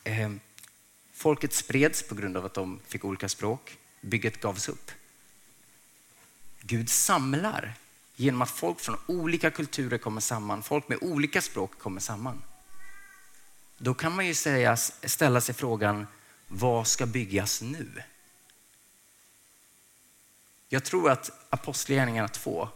eh, 0.03 0.31
folket 1.13 1.53
spreds 1.53 2.03
på 2.03 2.15
grund 2.15 2.37
av 2.37 2.45
att 2.45 2.53
de 2.53 2.79
fick 2.87 3.05
olika 3.05 3.29
språk. 3.29 3.77
Bygget 4.01 4.41
gavs 4.41 4.69
upp. 4.69 4.91
Gud 6.61 6.89
samlar 6.89 7.73
genom 8.15 8.41
att 8.41 8.49
folk 8.49 8.79
från 8.79 8.97
olika 9.05 9.51
kulturer 9.51 9.97
kommer 9.97 10.21
samman, 10.21 10.63
folk 10.63 10.87
med 10.87 10.97
olika 11.01 11.41
språk 11.41 11.79
kommer 11.79 12.01
samman. 12.01 12.41
Då 13.77 13.93
kan 13.93 14.15
man 14.15 14.27
ju 14.27 14.33
säga, 14.33 14.77
ställa 14.77 15.41
sig 15.41 15.55
frågan, 15.55 16.07
vad 16.47 16.87
ska 16.87 17.05
byggas 17.05 17.61
nu? 17.61 17.87
Jag 20.69 20.83
tror 20.83 21.11
att 21.11 21.31
Apostlagärningarna 21.49 22.27
2 22.27 22.69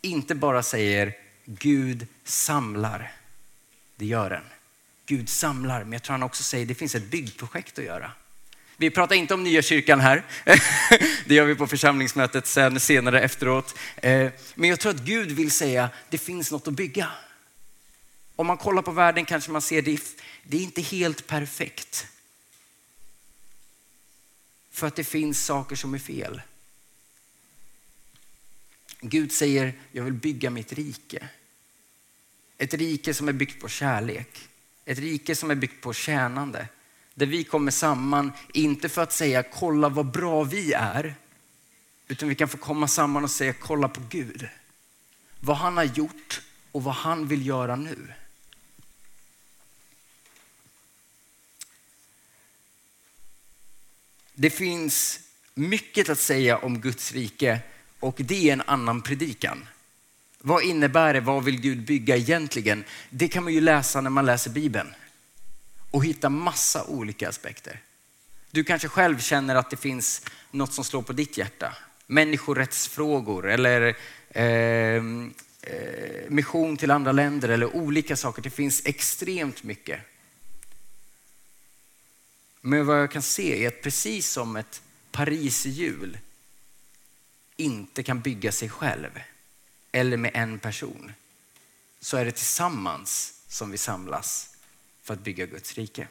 inte 0.00 0.34
bara 0.34 0.62
säger 0.62 1.14
Gud 1.44 2.06
samlar. 2.24 3.12
Det 3.96 4.06
gör 4.06 4.30
den. 4.30 4.44
Gud 5.06 5.28
samlar, 5.28 5.84
men 5.84 5.92
jag 5.92 6.02
tror 6.02 6.12
han 6.12 6.22
också 6.22 6.42
säger 6.42 6.66
det 6.66 6.74
finns 6.74 6.94
ett 6.94 7.10
byggprojekt 7.10 7.78
att 7.78 7.84
göra. 7.84 8.12
Vi 8.76 8.90
pratar 8.90 9.16
inte 9.16 9.34
om 9.34 9.42
nya 9.42 9.62
kyrkan 9.62 10.00
här. 10.00 10.22
Det 11.26 11.34
gör 11.34 11.44
vi 11.44 11.54
på 11.54 11.66
församlingsmötet 11.66 12.46
sen 12.46 12.80
senare 12.80 13.20
efteråt. 13.20 13.78
Eh, 13.96 14.30
men 14.54 14.70
jag 14.70 14.80
tror 14.80 14.90
att 14.90 15.00
Gud 15.00 15.32
vill 15.32 15.50
säga 15.50 15.88
det 16.08 16.18
finns 16.18 16.52
något 16.52 16.68
att 16.68 16.74
bygga. 16.74 17.08
Om 18.36 18.46
man 18.46 18.56
kollar 18.56 18.82
på 18.82 18.90
världen 18.90 19.24
kanske 19.24 19.50
man 19.50 19.62
ser 19.62 19.82
det, 19.82 20.00
det 20.42 20.56
är 20.56 20.62
inte 20.62 20.82
helt 20.82 21.26
perfekt. 21.26 22.06
För 24.70 24.86
att 24.86 24.96
det 24.96 25.04
finns 25.04 25.44
saker 25.44 25.76
som 25.76 25.94
är 25.94 25.98
fel. 25.98 26.42
Gud 29.00 29.32
säger, 29.32 29.74
jag 29.92 30.04
vill 30.04 30.12
bygga 30.12 30.50
mitt 30.50 30.72
rike. 30.72 31.28
Ett 32.58 32.74
rike 32.74 33.14
som 33.14 33.28
är 33.28 33.32
byggt 33.32 33.60
på 33.60 33.68
kärlek. 33.68 34.48
Ett 34.84 34.98
rike 34.98 35.34
som 35.34 35.50
är 35.50 35.54
byggt 35.54 35.82
på 35.82 35.92
tjänande. 35.92 36.68
Där 37.14 37.26
vi 37.26 37.44
kommer 37.44 37.70
samman, 37.70 38.32
inte 38.52 38.88
för 38.88 39.02
att 39.02 39.12
säga 39.12 39.42
kolla 39.42 39.88
vad 39.88 40.10
bra 40.10 40.44
vi 40.44 40.72
är. 40.72 41.14
Utan 42.08 42.28
vi 42.28 42.34
kan 42.34 42.48
få 42.48 42.56
komma 42.56 42.88
samman 42.88 43.24
och 43.24 43.30
säga 43.30 43.52
kolla 43.52 43.88
på 43.88 44.00
Gud. 44.08 44.48
Vad 45.40 45.56
han 45.56 45.76
har 45.76 45.84
gjort 45.84 46.42
och 46.72 46.82
vad 46.82 46.94
han 46.94 47.28
vill 47.28 47.46
göra 47.46 47.76
nu. 47.76 48.12
Det 54.38 54.50
finns 54.50 55.20
mycket 55.54 56.08
att 56.08 56.18
säga 56.18 56.58
om 56.58 56.80
Guds 56.80 57.12
rike 57.12 57.58
och 58.00 58.14
det 58.18 58.48
är 58.48 58.52
en 58.52 58.62
annan 58.66 59.02
predikan. 59.02 59.68
Vad 60.38 60.62
innebär 60.62 61.14
det? 61.14 61.20
Vad 61.20 61.44
vill 61.44 61.60
Gud 61.60 61.84
bygga 61.84 62.16
egentligen? 62.16 62.84
Det 63.10 63.28
kan 63.28 63.44
man 63.44 63.52
ju 63.52 63.60
läsa 63.60 64.00
när 64.00 64.10
man 64.10 64.26
läser 64.26 64.50
Bibeln 64.50 64.94
och 65.90 66.04
hitta 66.04 66.28
massa 66.28 66.84
olika 66.84 67.28
aspekter. 67.28 67.80
Du 68.50 68.64
kanske 68.64 68.88
själv 68.88 69.18
känner 69.18 69.54
att 69.54 69.70
det 69.70 69.76
finns 69.76 70.22
något 70.50 70.72
som 70.72 70.84
slår 70.84 71.02
på 71.02 71.12
ditt 71.12 71.38
hjärta. 71.38 71.76
Människorättsfrågor 72.06 73.48
eller 73.48 73.96
ehm, 74.30 75.34
eh, 75.62 76.28
mission 76.28 76.76
till 76.76 76.90
andra 76.90 77.12
länder 77.12 77.48
eller 77.48 77.76
olika 77.76 78.16
saker. 78.16 78.42
Det 78.42 78.50
finns 78.50 78.82
extremt 78.84 79.62
mycket. 79.62 80.00
Men 82.68 82.86
vad 82.86 83.00
jag 83.00 83.10
kan 83.10 83.22
se 83.22 83.64
är 83.64 83.68
att 83.68 83.82
precis 83.82 84.30
som 84.30 84.56
ett 84.56 84.82
Pariserhjul 85.10 86.18
inte 87.56 88.02
kan 88.02 88.20
bygga 88.20 88.52
sig 88.52 88.68
själv 88.68 89.20
eller 89.92 90.16
med 90.16 90.30
en 90.34 90.58
person 90.58 91.12
så 92.00 92.16
är 92.16 92.24
det 92.24 92.30
tillsammans 92.30 93.40
som 93.48 93.70
vi 93.70 93.78
samlas 93.78 94.56
för 95.02 95.14
att 95.14 95.20
bygga 95.20 95.46
Guds 95.46 95.74
rike. 95.74 96.08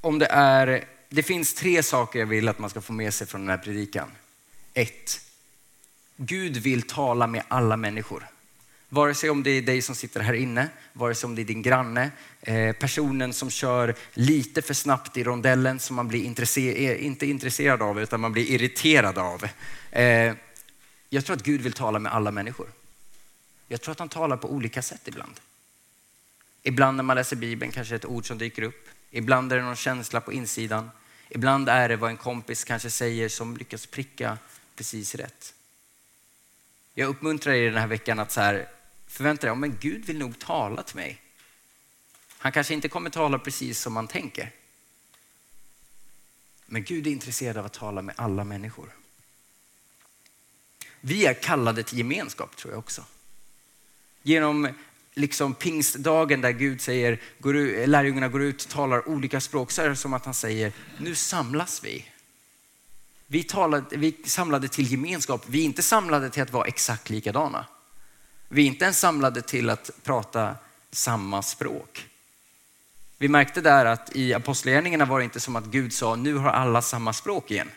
Om 0.00 0.18
det, 0.18 0.26
är, 0.26 0.88
det 1.08 1.22
finns 1.22 1.54
tre 1.54 1.82
saker 1.82 2.18
jag 2.18 2.26
vill 2.26 2.48
att 2.48 2.58
man 2.58 2.70
ska 2.70 2.80
få 2.80 2.92
med 2.92 3.14
sig 3.14 3.26
från 3.26 3.40
den 3.40 3.50
här 3.50 3.64
predikan. 3.64 4.12
Ett, 4.74 5.20
Gud 6.16 6.56
vill 6.56 6.82
tala 6.82 7.26
med 7.26 7.44
alla 7.48 7.76
människor. 7.76 8.28
Vare 8.94 9.14
sig 9.14 9.30
om 9.30 9.42
det 9.42 9.50
är 9.50 9.62
dig 9.62 9.82
som 9.82 9.94
sitter 9.94 10.20
här 10.20 10.34
inne, 10.34 10.68
vare 10.92 11.14
sig 11.14 11.26
om 11.26 11.34
det 11.34 11.42
är 11.42 11.44
din 11.44 11.62
granne, 11.62 12.10
eh, 12.40 12.72
personen 12.72 13.32
som 13.32 13.50
kör 13.50 13.94
lite 14.12 14.62
för 14.62 14.74
snabbt 14.74 15.16
i 15.16 15.24
rondellen 15.24 15.78
som 15.78 15.96
man 15.96 16.08
blir 16.08 16.24
intresser 16.24 16.76
eh, 16.76 17.06
inte 17.06 17.26
intresserad 17.26 17.82
av 17.82 18.00
utan 18.00 18.20
man 18.20 18.32
blir 18.32 18.50
irriterad 18.50 19.18
av. 19.18 19.44
Eh, 19.90 20.34
jag 21.08 21.24
tror 21.24 21.36
att 21.36 21.42
Gud 21.42 21.60
vill 21.60 21.72
tala 21.72 21.98
med 21.98 22.14
alla 22.14 22.30
människor. 22.30 22.66
Jag 23.68 23.80
tror 23.80 23.92
att 23.92 23.98
han 23.98 24.08
talar 24.08 24.36
på 24.36 24.50
olika 24.50 24.82
sätt 24.82 25.08
ibland. 25.08 25.40
Ibland 26.62 26.96
när 26.96 27.04
man 27.04 27.16
läser 27.16 27.36
Bibeln 27.36 27.72
kanske 27.72 27.94
ett 27.94 28.04
ord 28.04 28.26
som 28.26 28.38
dyker 28.38 28.62
upp. 28.62 28.88
Ibland 29.10 29.52
är 29.52 29.56
det 29.56 29.62
någon 29.62 29.76
känsla 29.76 30.20
på 30.20 30.32
insidan. 30.32 30.90
Ibland 31.28 31.68
är 31.68 31.88
det 31.88 31.96
vad 31.96 32.10
en 32.10 32.16
kompis 32.16 32.64
kanske 32.64 32.90
säger 32.90 33.28
som 33.28 33.56
lyckas 33.56 33.86
pricka 33.86 34.38
precis 34.76 35.14
rätt. 35.14 35.54
Jag 36.94 37.08
uppmuntrar 37.08 37.52
er 37.52 37.70
den 37.70 37.80
här 37.80 37.86
veckan 37.86 38.18
att 38.18 38.32
så 38.32 38.40
här, 38.40 38.68
förväntar 39.12 39.48
dig, 39.48 39.56
men 39.56 39.78
Gud 39.80 40.04
vill 40.04 40.18
nog 40.18 40.38
tala 40.38 40.82
till 40.82 40.96
mig. 40.96 41.20
Han 42.38 42.52
kanske 42.52 42.74
inte 42.74 42.88
kommer 42.88 43.10
tala 43.10 43.38
precis 43.38 43.80
som 43.80 43.92
man 43.92 44.08
tänker. 44.08 44.50
Men 46.66 46.84
Gud 46.84 47.06
är 47.06 47.10
intresserad 47.10 47.56
av 47.56 47.66
att 47.66 47.72
tala 47.72 48.02
med 48.02 48.14
alla 48.18 48.44
människor. 48.44 48.90
Vi 51.00 51.26
är 51.26 51.34
kallade 51.34 51.82
till 51.82 51.98
gemenskap 51.98 52.56
tror 52.56 52.72
jag 52.72 52.78
också. 52.78 53.04
Genom 54.22 54.68
liksom 55.14 55.54
pingstdagen 55.54 56.40
där 56.40 56.50
Gud 56.50 56.80
säger, 56.80 57.20
går, 57.38 57.86
lärjungarna 57.86 58.28
går 58.28 58.42
ut 58.42 58.64
och 58.64 58.70
talar 58.70 59.08
olika 59.08 59.40
språk 59.40 59.70
så 59.70 59.82
är 59.82 59.88
det 59.88 59.96
som 59.96 60.12
att 60.12 60.24
han 60.24 60.34
säger, 60.34 60.72
nu 60.98 61.14
samlas 61.14 61.84
vi. 61.84 62.06
Vi, 63.26 63.42
talade, 63.42 63.96
vi 63.96 64.16
samlade 64.24 64.68
till 64.68 64.92
gemenskap, 64.92 65.44
vi 65.46 65.60
är 65.60 65.64
inte 65.64 65.82
samlade 65.82 66.30
till 66.30 66.42
att 66.42 66.52
vara 66.52 66.66
exakt 66.66 67.10
likadana. 67.10 67.66
Vi 68.54 68.62
är 68.62 68.66
inte 68.66 68.84
ens 68.84 68.98
samlade 68.98 69.42
till 69.42 69.70
att 69.70 69.90
prata 70.02 70.56
samma 70.90 71.42
språk. 71.42 72.08
Vi 73.18 73.28
märkte 73.28 73.60
där 73.60 73.84
att 73.84 74.16
i 74.16 74.34
apostlagärningarna 74.34 75.04
var 75.04 75.18
det 75.18 75.24
inte 75.24 75.40
som 75.40 75.56
att 75.56 75.64
Gud 75.64 75.92
sa, 75.92 76.16
nu 76.16 76.34
har 76.34 76.50
alla 76.50 76.82
samma 76.82 77.12
språk 77.12 77.50
igen. 77.50 77.70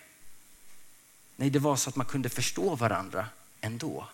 Nej, 1.35 1.49
det 1.49 1.59
var 1.59 1.75
så 1.75 1.89
att 1.89 1.95
man 1.95 2.05
kunde 2.05 2.29
förstå 2.29 2.75
varandra 2.75 3.27
ändå. 3.61 4.07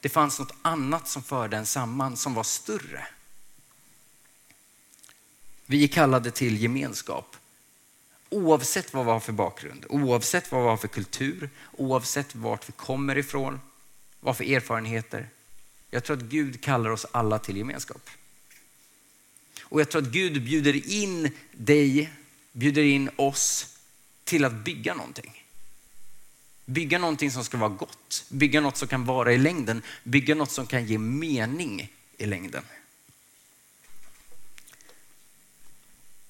Det 0.00 0.08
fanns 0.08 0.38
något 0.38 0.54
annat 0.62 1.08
som 1.08 1.22
förde 1.22 1.56
en 1.56 1.66
samman 1.66 2.16
som 2.16 2.34
var 2.34 2.44
större. 2.44 3.06
Vi 5.66 5.84
är 5.84 5.88
kallade 5.88 6.30
till 6.30 6.62
gemenskap. 6.62 7.36
Oavsett 8.30 8.94
vad 8.94 9.04
vi 9.04 9.10
har 9.10 9.20
för 9.20 9.32
bakgrund, 9.32 9.86
oavsett 9.88 10.52
vad 10.52 10.62
vi 10.62 10.68
har 10.68 10.76
för 10.76 10.88
kultur, 10.88 11.50
oavsett 11.76 12.34
vart 12.34 12.68
vi 12.68 12.72
kommer 12.72 13.18
ifrån, 13.18 13.60
vad 14.20 14.36
för 14.36 14.44
erfarenheter. 14.44 15.28
Jag 15.90 16.04
tror 16.04 16.16
att 16.16 16.22
Gud 16.22 16.60
kallar 16.60 16.90
oss 16.90 17.06
alla 17.12 17.38
till 17.38 17.56
gemenskap. 17.56 18.10
Och 19.62 19.80
jag 19.80 19.90
tror 19.90 20.02
att 20.02 20.08
Gud 20.08 20.42
bjuder 20.42 20.90
in 20.90 21.30
dig, 21.52 22.12
bjuder 22.52 22.82
in 22.82 23.10
oss 23.16 23.76
till 24.24 24.44
att 24.44 24.52
bygga 24.52 24.94
någonting. 24.94 25.44
Bygga 26.64 26.98
någonting 26.98 27.30
som 27.30 27.44
ska 27.44 27.56
vara 27.56 27.70
gott, 27.70 28.24
bygga 28.28 28.60
något 28.60 28.76
som 28.76 28.88
kan 28.88 29.04
vara 29.04 29.32
i 29.32 29.38
längden, 29.38 29.82
bygga 30.04 30.34
något 30.34 30.50
som 30.50 30.66
kan 30.66 30.86
ge 30.86 30.98
mening 30.98 31.92
i 32.16 32.26
längden. 32.26 32.62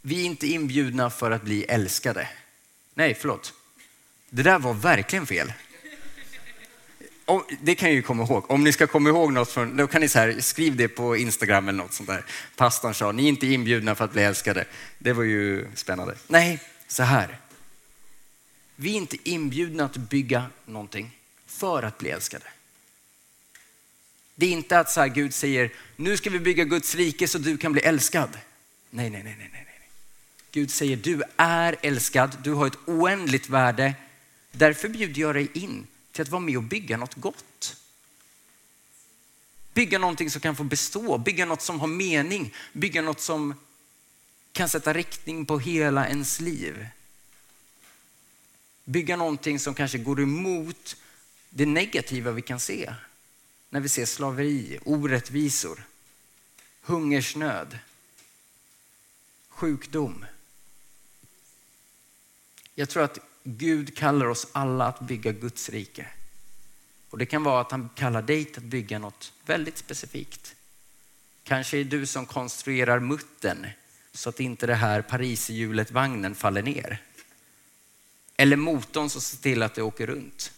Vi 0.02 0.20
är 0.20 0.24
inte 0.24 0.46
inbjudna 0.46 1.10
för 1.10 1.30
att 1.30 1.42
bli 1.42 1.64
älskade. 1.64 2.28
Nej, 2.94 3.14
förlåt. 3.14 3.54
Det 4.30 4.42
där 4.42 4.58
var 4.58 4.74
verkligen 4.74 5.26
fel 5.26 5.52
det 7.60 7.74
kan 7.74 7.88
jag 7.88 7.96
ju 7.96 8.02
komma 8.02 8.22
ihåg. 8.22 8.50
Om 8.50 8.64
ni 8.64 8.72
ska 8.72 8.86
komma 8.86 9.08
ihåg 9.08 9.32
något 9.32 9.50
från, 9.50 9.76
då 9.76 9.86
kan 9.86 10.00
ni 10.00 10.08
så 10.08 10.18
här, 10.18 10.40
skriv 10.40 10.76
det 10.76 10.88
på 10.88 11.16
Instagram 11.16 11.68
eller 11.68 11.78
något 11.78 11.92
sånt 11.92 12.08
där. 12.08 12.24
Pastorn 12.56 12.94
sa, 12.94 13.12
ni 13.12 13.24
är 13.24 13.28
inte 13.28 13.46
inbjudna 13.46 13.94
för 13.94 14.04
att 14.04 14.12
bli 14.12 14.22
älskade. 14.22 14.64
Det 14.98 15.12
var 15.12 15.24
ju 15.24 15.66
spännande. 15.74 16.14
Nej, 16.26 16.60
så 16.88 17.02
här. 17.02 17.38
Vi 18.76 18.92
är 18.92 18.96
inte 18.96 19.16
inbjudna 19.22 19.84
att 19.84 19.96
bygga 19.96 20.46
någonting 20.64 21.10
för 21.46 21.82
att 21.82 21.98
bli 21.98 22.10
älskade. 22.10 22.44
Det 24.34 24.46
är 24.46 24.50
inte 24.50 24.78
att 24.78 24.90
så 24.90 25.00
här, 25.00 25.08
Gud 25.08 25.34
säger, 25.34 25.70
nu 25.96 26.16
ska 26.16 26.30
vi 26.30 26.38
bygga 26.38 26.64
Guds 26.64 26.94
rike 26.94 27.28
så 27.28 27.38
du 27.38 27.56
kan 27.56 27.72
bli 27.72 27.82
älskad. 27.82 28.38
Nej, 28.90 29.10
nej, 29.10 29.22
nej, 29.22 29.36
nej, 29.38 29.50
nej. 29.52 29.64
Gud 30.52 30.70
säger, 30.70 30.96
du 30.96 31.22
är 31.36 31.76
älskad, 31.82 32.36
du 32.44 32.52
har 32.52 32.66
ett 32.66 32.78
oändligt 32.86 33.48
värde. 33.48 33.94
Därför 34.52 34.88
bjuder 34.88 35.20
jag 35.20 35.34
dig 35.34 35.48
in 35.54 35.86
till 36.18 36.22
att 36.22 36.28
vara 36.28 36.40
med 36.40 36.56
och 36.56 36.62
bygga 36.62 36.96
något 36.96 37.14
gott. 37.14 37.76
Bygga 39.72 39.98
någonting 39.98 40.30
som 40.30 40.40
kan 40.40 40.56
få 40.56 40.64
bestå, 40.64 41.18
bygga 41.18 41.44
något 41.44 41.62
som 41.62 41.80
har 41.80 41.86
mening, 41.86 42.54
bygga 42.72 43.02
något 43.02 43.20
som 43.20 43.54
kan 44.52 44.68
sätta 44.68 44.92
riktning 44.92 45.46
på 45.46 45.58
hela 45.58 46.08
ens 46.08 46.40
liv. 46.40 46.88
Bygga 48.84 49.16
någonting 49.16 49.58
som 49.58 49.74
kanske 49.74 49.98
går 49.98 50.20
emot 50.20 50.96
det 51.50 51.66
negativa 51.66 52.30
vi 52.30 52.42
kan 52.42 52.60
se. 52.60 52.94
När 53.70 53.80
vi 53.80 53.88
ser 53.88 54.06
slaveri, 54.06 54.78
orättvisor, 54.84 55.86
hungersnöd, 56.80 57.78
sjukdom. 59.48 60.24
Jag 62.74 62.88
tror 62.88 63.02
att 63.02 63.27
Gud 63.50 63.96
kallar 63.96 64.26
oss 64.26 64.46
alla 64.52 64.86
att 64.86 65.00
bygga 65.00 65.32
Guds 65.32 65.68
rike. 65.68 66.06
Och 67.10 67.18
det 67.18 67.26
kan 67.26 67.42
vara 67.42 67.60
att 67.60 67.70
han 67.70 67.90
kallar 67.94 68.22
dig 68.22 68.44
till 68.44 68.56
att 68.56 68.62
bygga 68.62 68.98
något 68.98 69.32
väldigt 69.46 69.78
specifikt. 69.78 70.54
Kanske 71.44 71.78
är 71.78 71.84
du 71.84 72.06
som 72.06 72.26
konstruerar 72.26 73.00
muttern 73.00 73.66
så 74.12 74.28
att 74.28 74.40
inte 74.40 74.66
det 74.66 74.74
här 74.74 75.02
pariserhjulet, 75.02 75.90
vagnen, 75.90 76.34
faller 76.34 76.62
ner. 76.62 77.02
Eller 78.36 78.56
motorn 78.56 79.10
som 79.10 79.20
ser 79.20 79.38
till 79.38 79.62
att 79.62 79.74
det 79.74 79.82
åker 79.82 80.06
runt. 80.06 80.52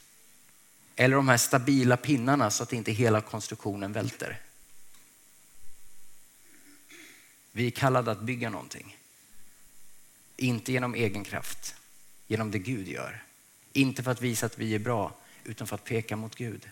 Eller 0.96 1.16
de 1.16 1.28
här 1.28 1.36
stabila 1.36 1.96
pinnarna 1.96 2.50
så 2.50 2.62
att 2.62 2.72
inte 2.72 2.92
hela 2.92 3.20
konstruktionen 3.20 3.92
välter. 3.92 4.40
Vi 7.52 7.66
är 7.66 7.70
kallade 7.70 8.10
att 8.10 8.20
bygga 8.20 8.50
någonting. 8.50 8.96
Inte 10.36 10.72
genom 10.72 10.94
egen 10.94 11.24
kraft, 11.24 11.74
genom 12.30 12.50
det 12.50 12.58
Gud 12.58 12.88
gör. 12.88 13.22
Inte 13.72 14.02
för 14.02 14.10
att 14.10 14.20
visa 14.20 14.46
att 14.46 14.58
vi 14.58 14.74
är 14.74 14.78
bra, 14.78 15.14
utan 15.44 15.66
för 15.66 15.74
att 15.74 15.84
peka 15.84 16.16
mot 16.16 16.34
Gud. 16.34 16.68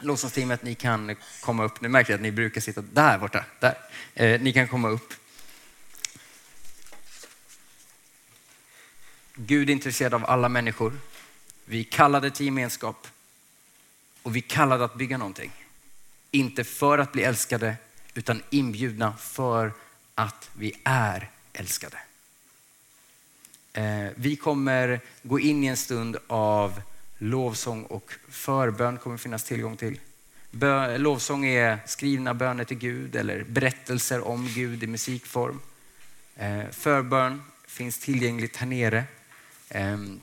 Lovsångsteamet, 0.00 0.62
ni 0.62 0.74
kan 0.74 1.16
komma 1.40 1.64
upp. 1.64 1.80
Nu 1.80 1.88
märker 1.88 2.12
jag 2.12 2.18
att 2.18 2.22
ni 2.22 2.32
brukar 2.32 2.60
sitta 2.60 2.82
där 2.82 3.18
borta. 3.18 3.44
Där. 3.60 3.78
Eh, 4.14 4.40
ni 4.40 4.52
kan 4.52 4.68
komma 4.68 4.88
upp. 4.88 5.14
Gud 9.34 9.70
är 9.70 9.72
intresserad 9.72 10.14
av 10.14 10.24
alla 10.26 10.48
människor. 10.48 10.98
Vi 11.64 11.80
är 11.80 11.84
kallade 11.84 12.30
till 12.30 12.46
gemenskap 12.46 13.08
och 14.22 14.36
vi 14.36 14.40
är 14.40 14.48
kallade 14.48 14.84
att 14.84 14.94
bygga 14.94 15.18
någonting. 15.18 15.52
Inte 16.30 16.64
för 16.64 16.98
att 16.98 17.12
bli 17.12 17.22
älskade, 17.22 17.76
utan 18.14 18.42
inbjudna 18.50 19.16
för 19.16 19.72
att 20.14 20.50
vi 20.52 20.72
är 20.84 21.30
älskade. 21.52 21.98
Eh, 23.74 24.08
vi 24.14 24.36
kommer 24.36 25.00
gå 25.22 25.40
in 25.40 25.64
i 25.64 25.66
en 25.66 25.76
stund 25.76 26.16
av 26.26 26.82
lovsång 27.18 27.82
och 27.82 28.12
förbön 28.28 28.98
kommer 28.98 29.16
finnas 29.16 29.44
tillgång 29.44 29.76
till. 29.76 30.00
lovsång 30.98 31.46
är 31.46 31.78
skrivna 31.86 32.34
böner 32.34 32.64
till 32.64 32.78
Gud 32.78 33.16
eller 33.16 33.44
berättelser 33.44 34.28
om 34.28 34.48
Gud 34.54 34.82
i 34.82 34.86
musikform. 34.86 35.60
Eh, 36.36 36.68
förbön 36.70 37.42
finns 37.66 37.98
tillgängligt 37.98 38.56
här 38.56 38.66
nere. 38.66 39.04
Ehm, 39.68 40.20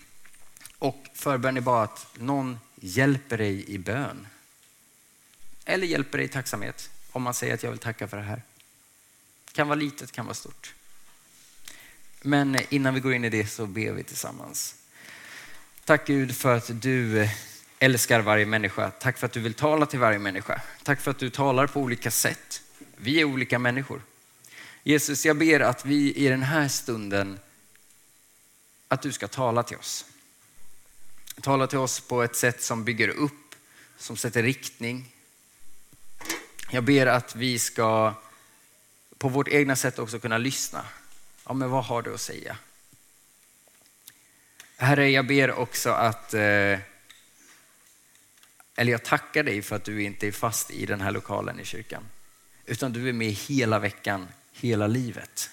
och 0.79 1.05
förbön 1.13 1.57
är 1.57 1.61
bara 1.61 1.83
att 1.83 2.07
någon 2.17 2.59
hjälper 2.75 3.37
dig 3.37 3.69
i 3.69 3.77
bön. 3.77 4.27
Eller 5.65 5.87
hjälper 5.87 6.17
dig 6.17 6.25
i 6.27 6.29
tacksamhet. 6.29 6.89
Om 7.11 7.23
man 7.23 7.33
säger 7.33 7.53
att 7.53 7.63
jag 7.63 7.69
vill 7.69 7.79
tacka 7.79 8.07
för 8.07 8.17
det 8.17 8.23
här. 8.23 8.41
Det 9.45 9.51
kan 9.53 9.67
vara 9.67 9.79
litet, 9.79 10.11
kan 10.11 10.25
vara 10.25 10.35
stort. 10.35 10.73
Men 12.21 12.57
innan 12.69 12.93
vi 12.93 12.99
går 12.99 13.13
in 13.13 13.25
i 13.25 13.29
det 13.29 13.47
så 13.47 13.65
ber 13.65 13.91
vi 13.91 14.03
tillsammans. 14.03 14.75
Tack 15.85 16.07
Gud 16.07 16.35
för 16.35 16.55
att 16.55 16.81
du 16.81 17.21
eh, 17.21 17.29
älskar 17.79 18.19
varje 18.21 18.45
människa. 18.45 18.91
Tack 18.91 19.17
för 19.17 19.25
att 19.25 19.33
du 19.33 19.39
vill 19.39 19.53
tala 19.53 19.85
till 19.85 19.99
varje 19.99 20.19
människa. 20.19 20.61
Tack 20.83 21.01
för 21.01 21.11
att 21.11 21.19
du 21.19 21.29
talar 21.29 21.67
på 21.67 21.79
olika 21.79 22.11
sätt. 22.11 22.61
Vi 22.97 23.21
är 23.21 23.25
olika 23.25 23.59
människor. 23.59 24.01
Jesus, 24.83 25.25
jag 25.25 25.37
ber 25.37 25.59
att 25.59 25.85
vi 25.85 26.15
i 26.15 26.27
den 26.27 26.43
här 26.43 26.67
stunden, 26.67 27.39
att 28.87 29.01
du 29.01 29.11
ska 29.11 29.27
tala 29.27 29.63
till 29.63 29.77
oss. 29.77 30.05
Tala 31.41 31.67
till 31.67 31.77
oss 31.77 31.99
på 31.99 32.23
ett 32.23 32.35
sätt 32.35 32.63
som 32.63 32.83
bygger 32.83 33.07
upp, 33.07 33.55
som 33.97 34.17
sätter 34.17 34.43
riktning. 34.43 35.13
Jag 36.69 36.83
ber 36.83 37.05
att 37.07 37.35
vi 37.35 37.59
ska 37.59 38.13
på 39.17 39.29
vårt 39.29 39.47
egna 39.47 39.75
sätt 39.75 39.99
också 39.99 40.19
kunna 40.19 40.37
lyssna. 40.37 40.85
Ja, 41.45 41.53
men 41.53 41.69
vad 41.69 41.83
har 41.83 42.01
du 42.01 42.13
att 42.13 42.21
säga? 42.21 42.57
Herre, 44.77 45.09
jag 45.09 45.27
ber 45.27 45.51
också 45.51 45.89
att, 45.89 46.33
eh, 46.33 46.79
eller 48.75 48.91
jag 48.91 49.03
tackar 49.03 49.43
dig 49.43 49.61
för 49.61 49.75
att 49.75 49.83
du 49.83 50.03
inte 50.03 50.27
är 50.27 50.31
fast 50.31 50.71
i 50.71 50.85
den 50.85 51.01
här 51.01 51.11
lokalen 51.11 51.59
i 51.59 51.65
kyrkan, 51.65 52.03
utan 52.65 52.93
du 52.93 53.09
är 53.09 53.13
med 53.13 53.31
hela 53.31 53.79
veckan, 53.79 54.27
hela 54.51 54.87
livet. 54.87 55.49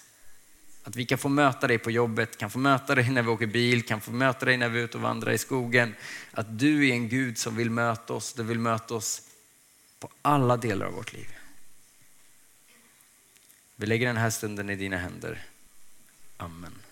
Att 0.83 0.95
vi 0.95 1.05
kan 1.05 1.17
få 1.17 1.29
möta 1.29 1.67
dig 1.67 1.77
på 1.77 1.91
jobbet, 1.91 2.37
kan 2.37 2.49
få 2.49 2.59
möta 2.59 2.95
dig 2.95 3.09
när 3.09 3.21
vi 3.21 3.29
åker 3.29 3.47
bil, 3.47 3.85
kan 3.85 4.01
få 4.01 4.11
möta 4.11 4.45
dig 4.45 4.57
när 4.57 4.69
vi 4.69 4.79
är 4.79 4.83
ute 4.83 4.97
och 4.97 5.03
vandrar 5.03 5.31
i 5.31 5.37
skogen. 5.37 5.95
Att 6.31 6.59
du 6.59 6.89
är 6.89 6.93
en 6.93 7.09
Gud 7.09 7.37
som 7.37 7.55
vill 7.55 7.69
möta 7.69 8.13
oss, 8.13 8.33
du 8.33 8.43
vill 8.43 8.59
möta 8.59 8.93
oss 8.93 9.21
på 9.99 10.09
alla 10.21 10.57
delar 10.57 10.85
av 10.85 10.93
vårt 10.93 11.13
liv. 11.13 11.27
Vi 13.75 13.85
lägger 13.87 14.07
den 14.07 14.17
här 14.17 14.29
stunden 14.29 14.69
i 14.69 14.75
dina 14.75 14.97
händer. 14.97 15.48
Amen. 16.39 16.88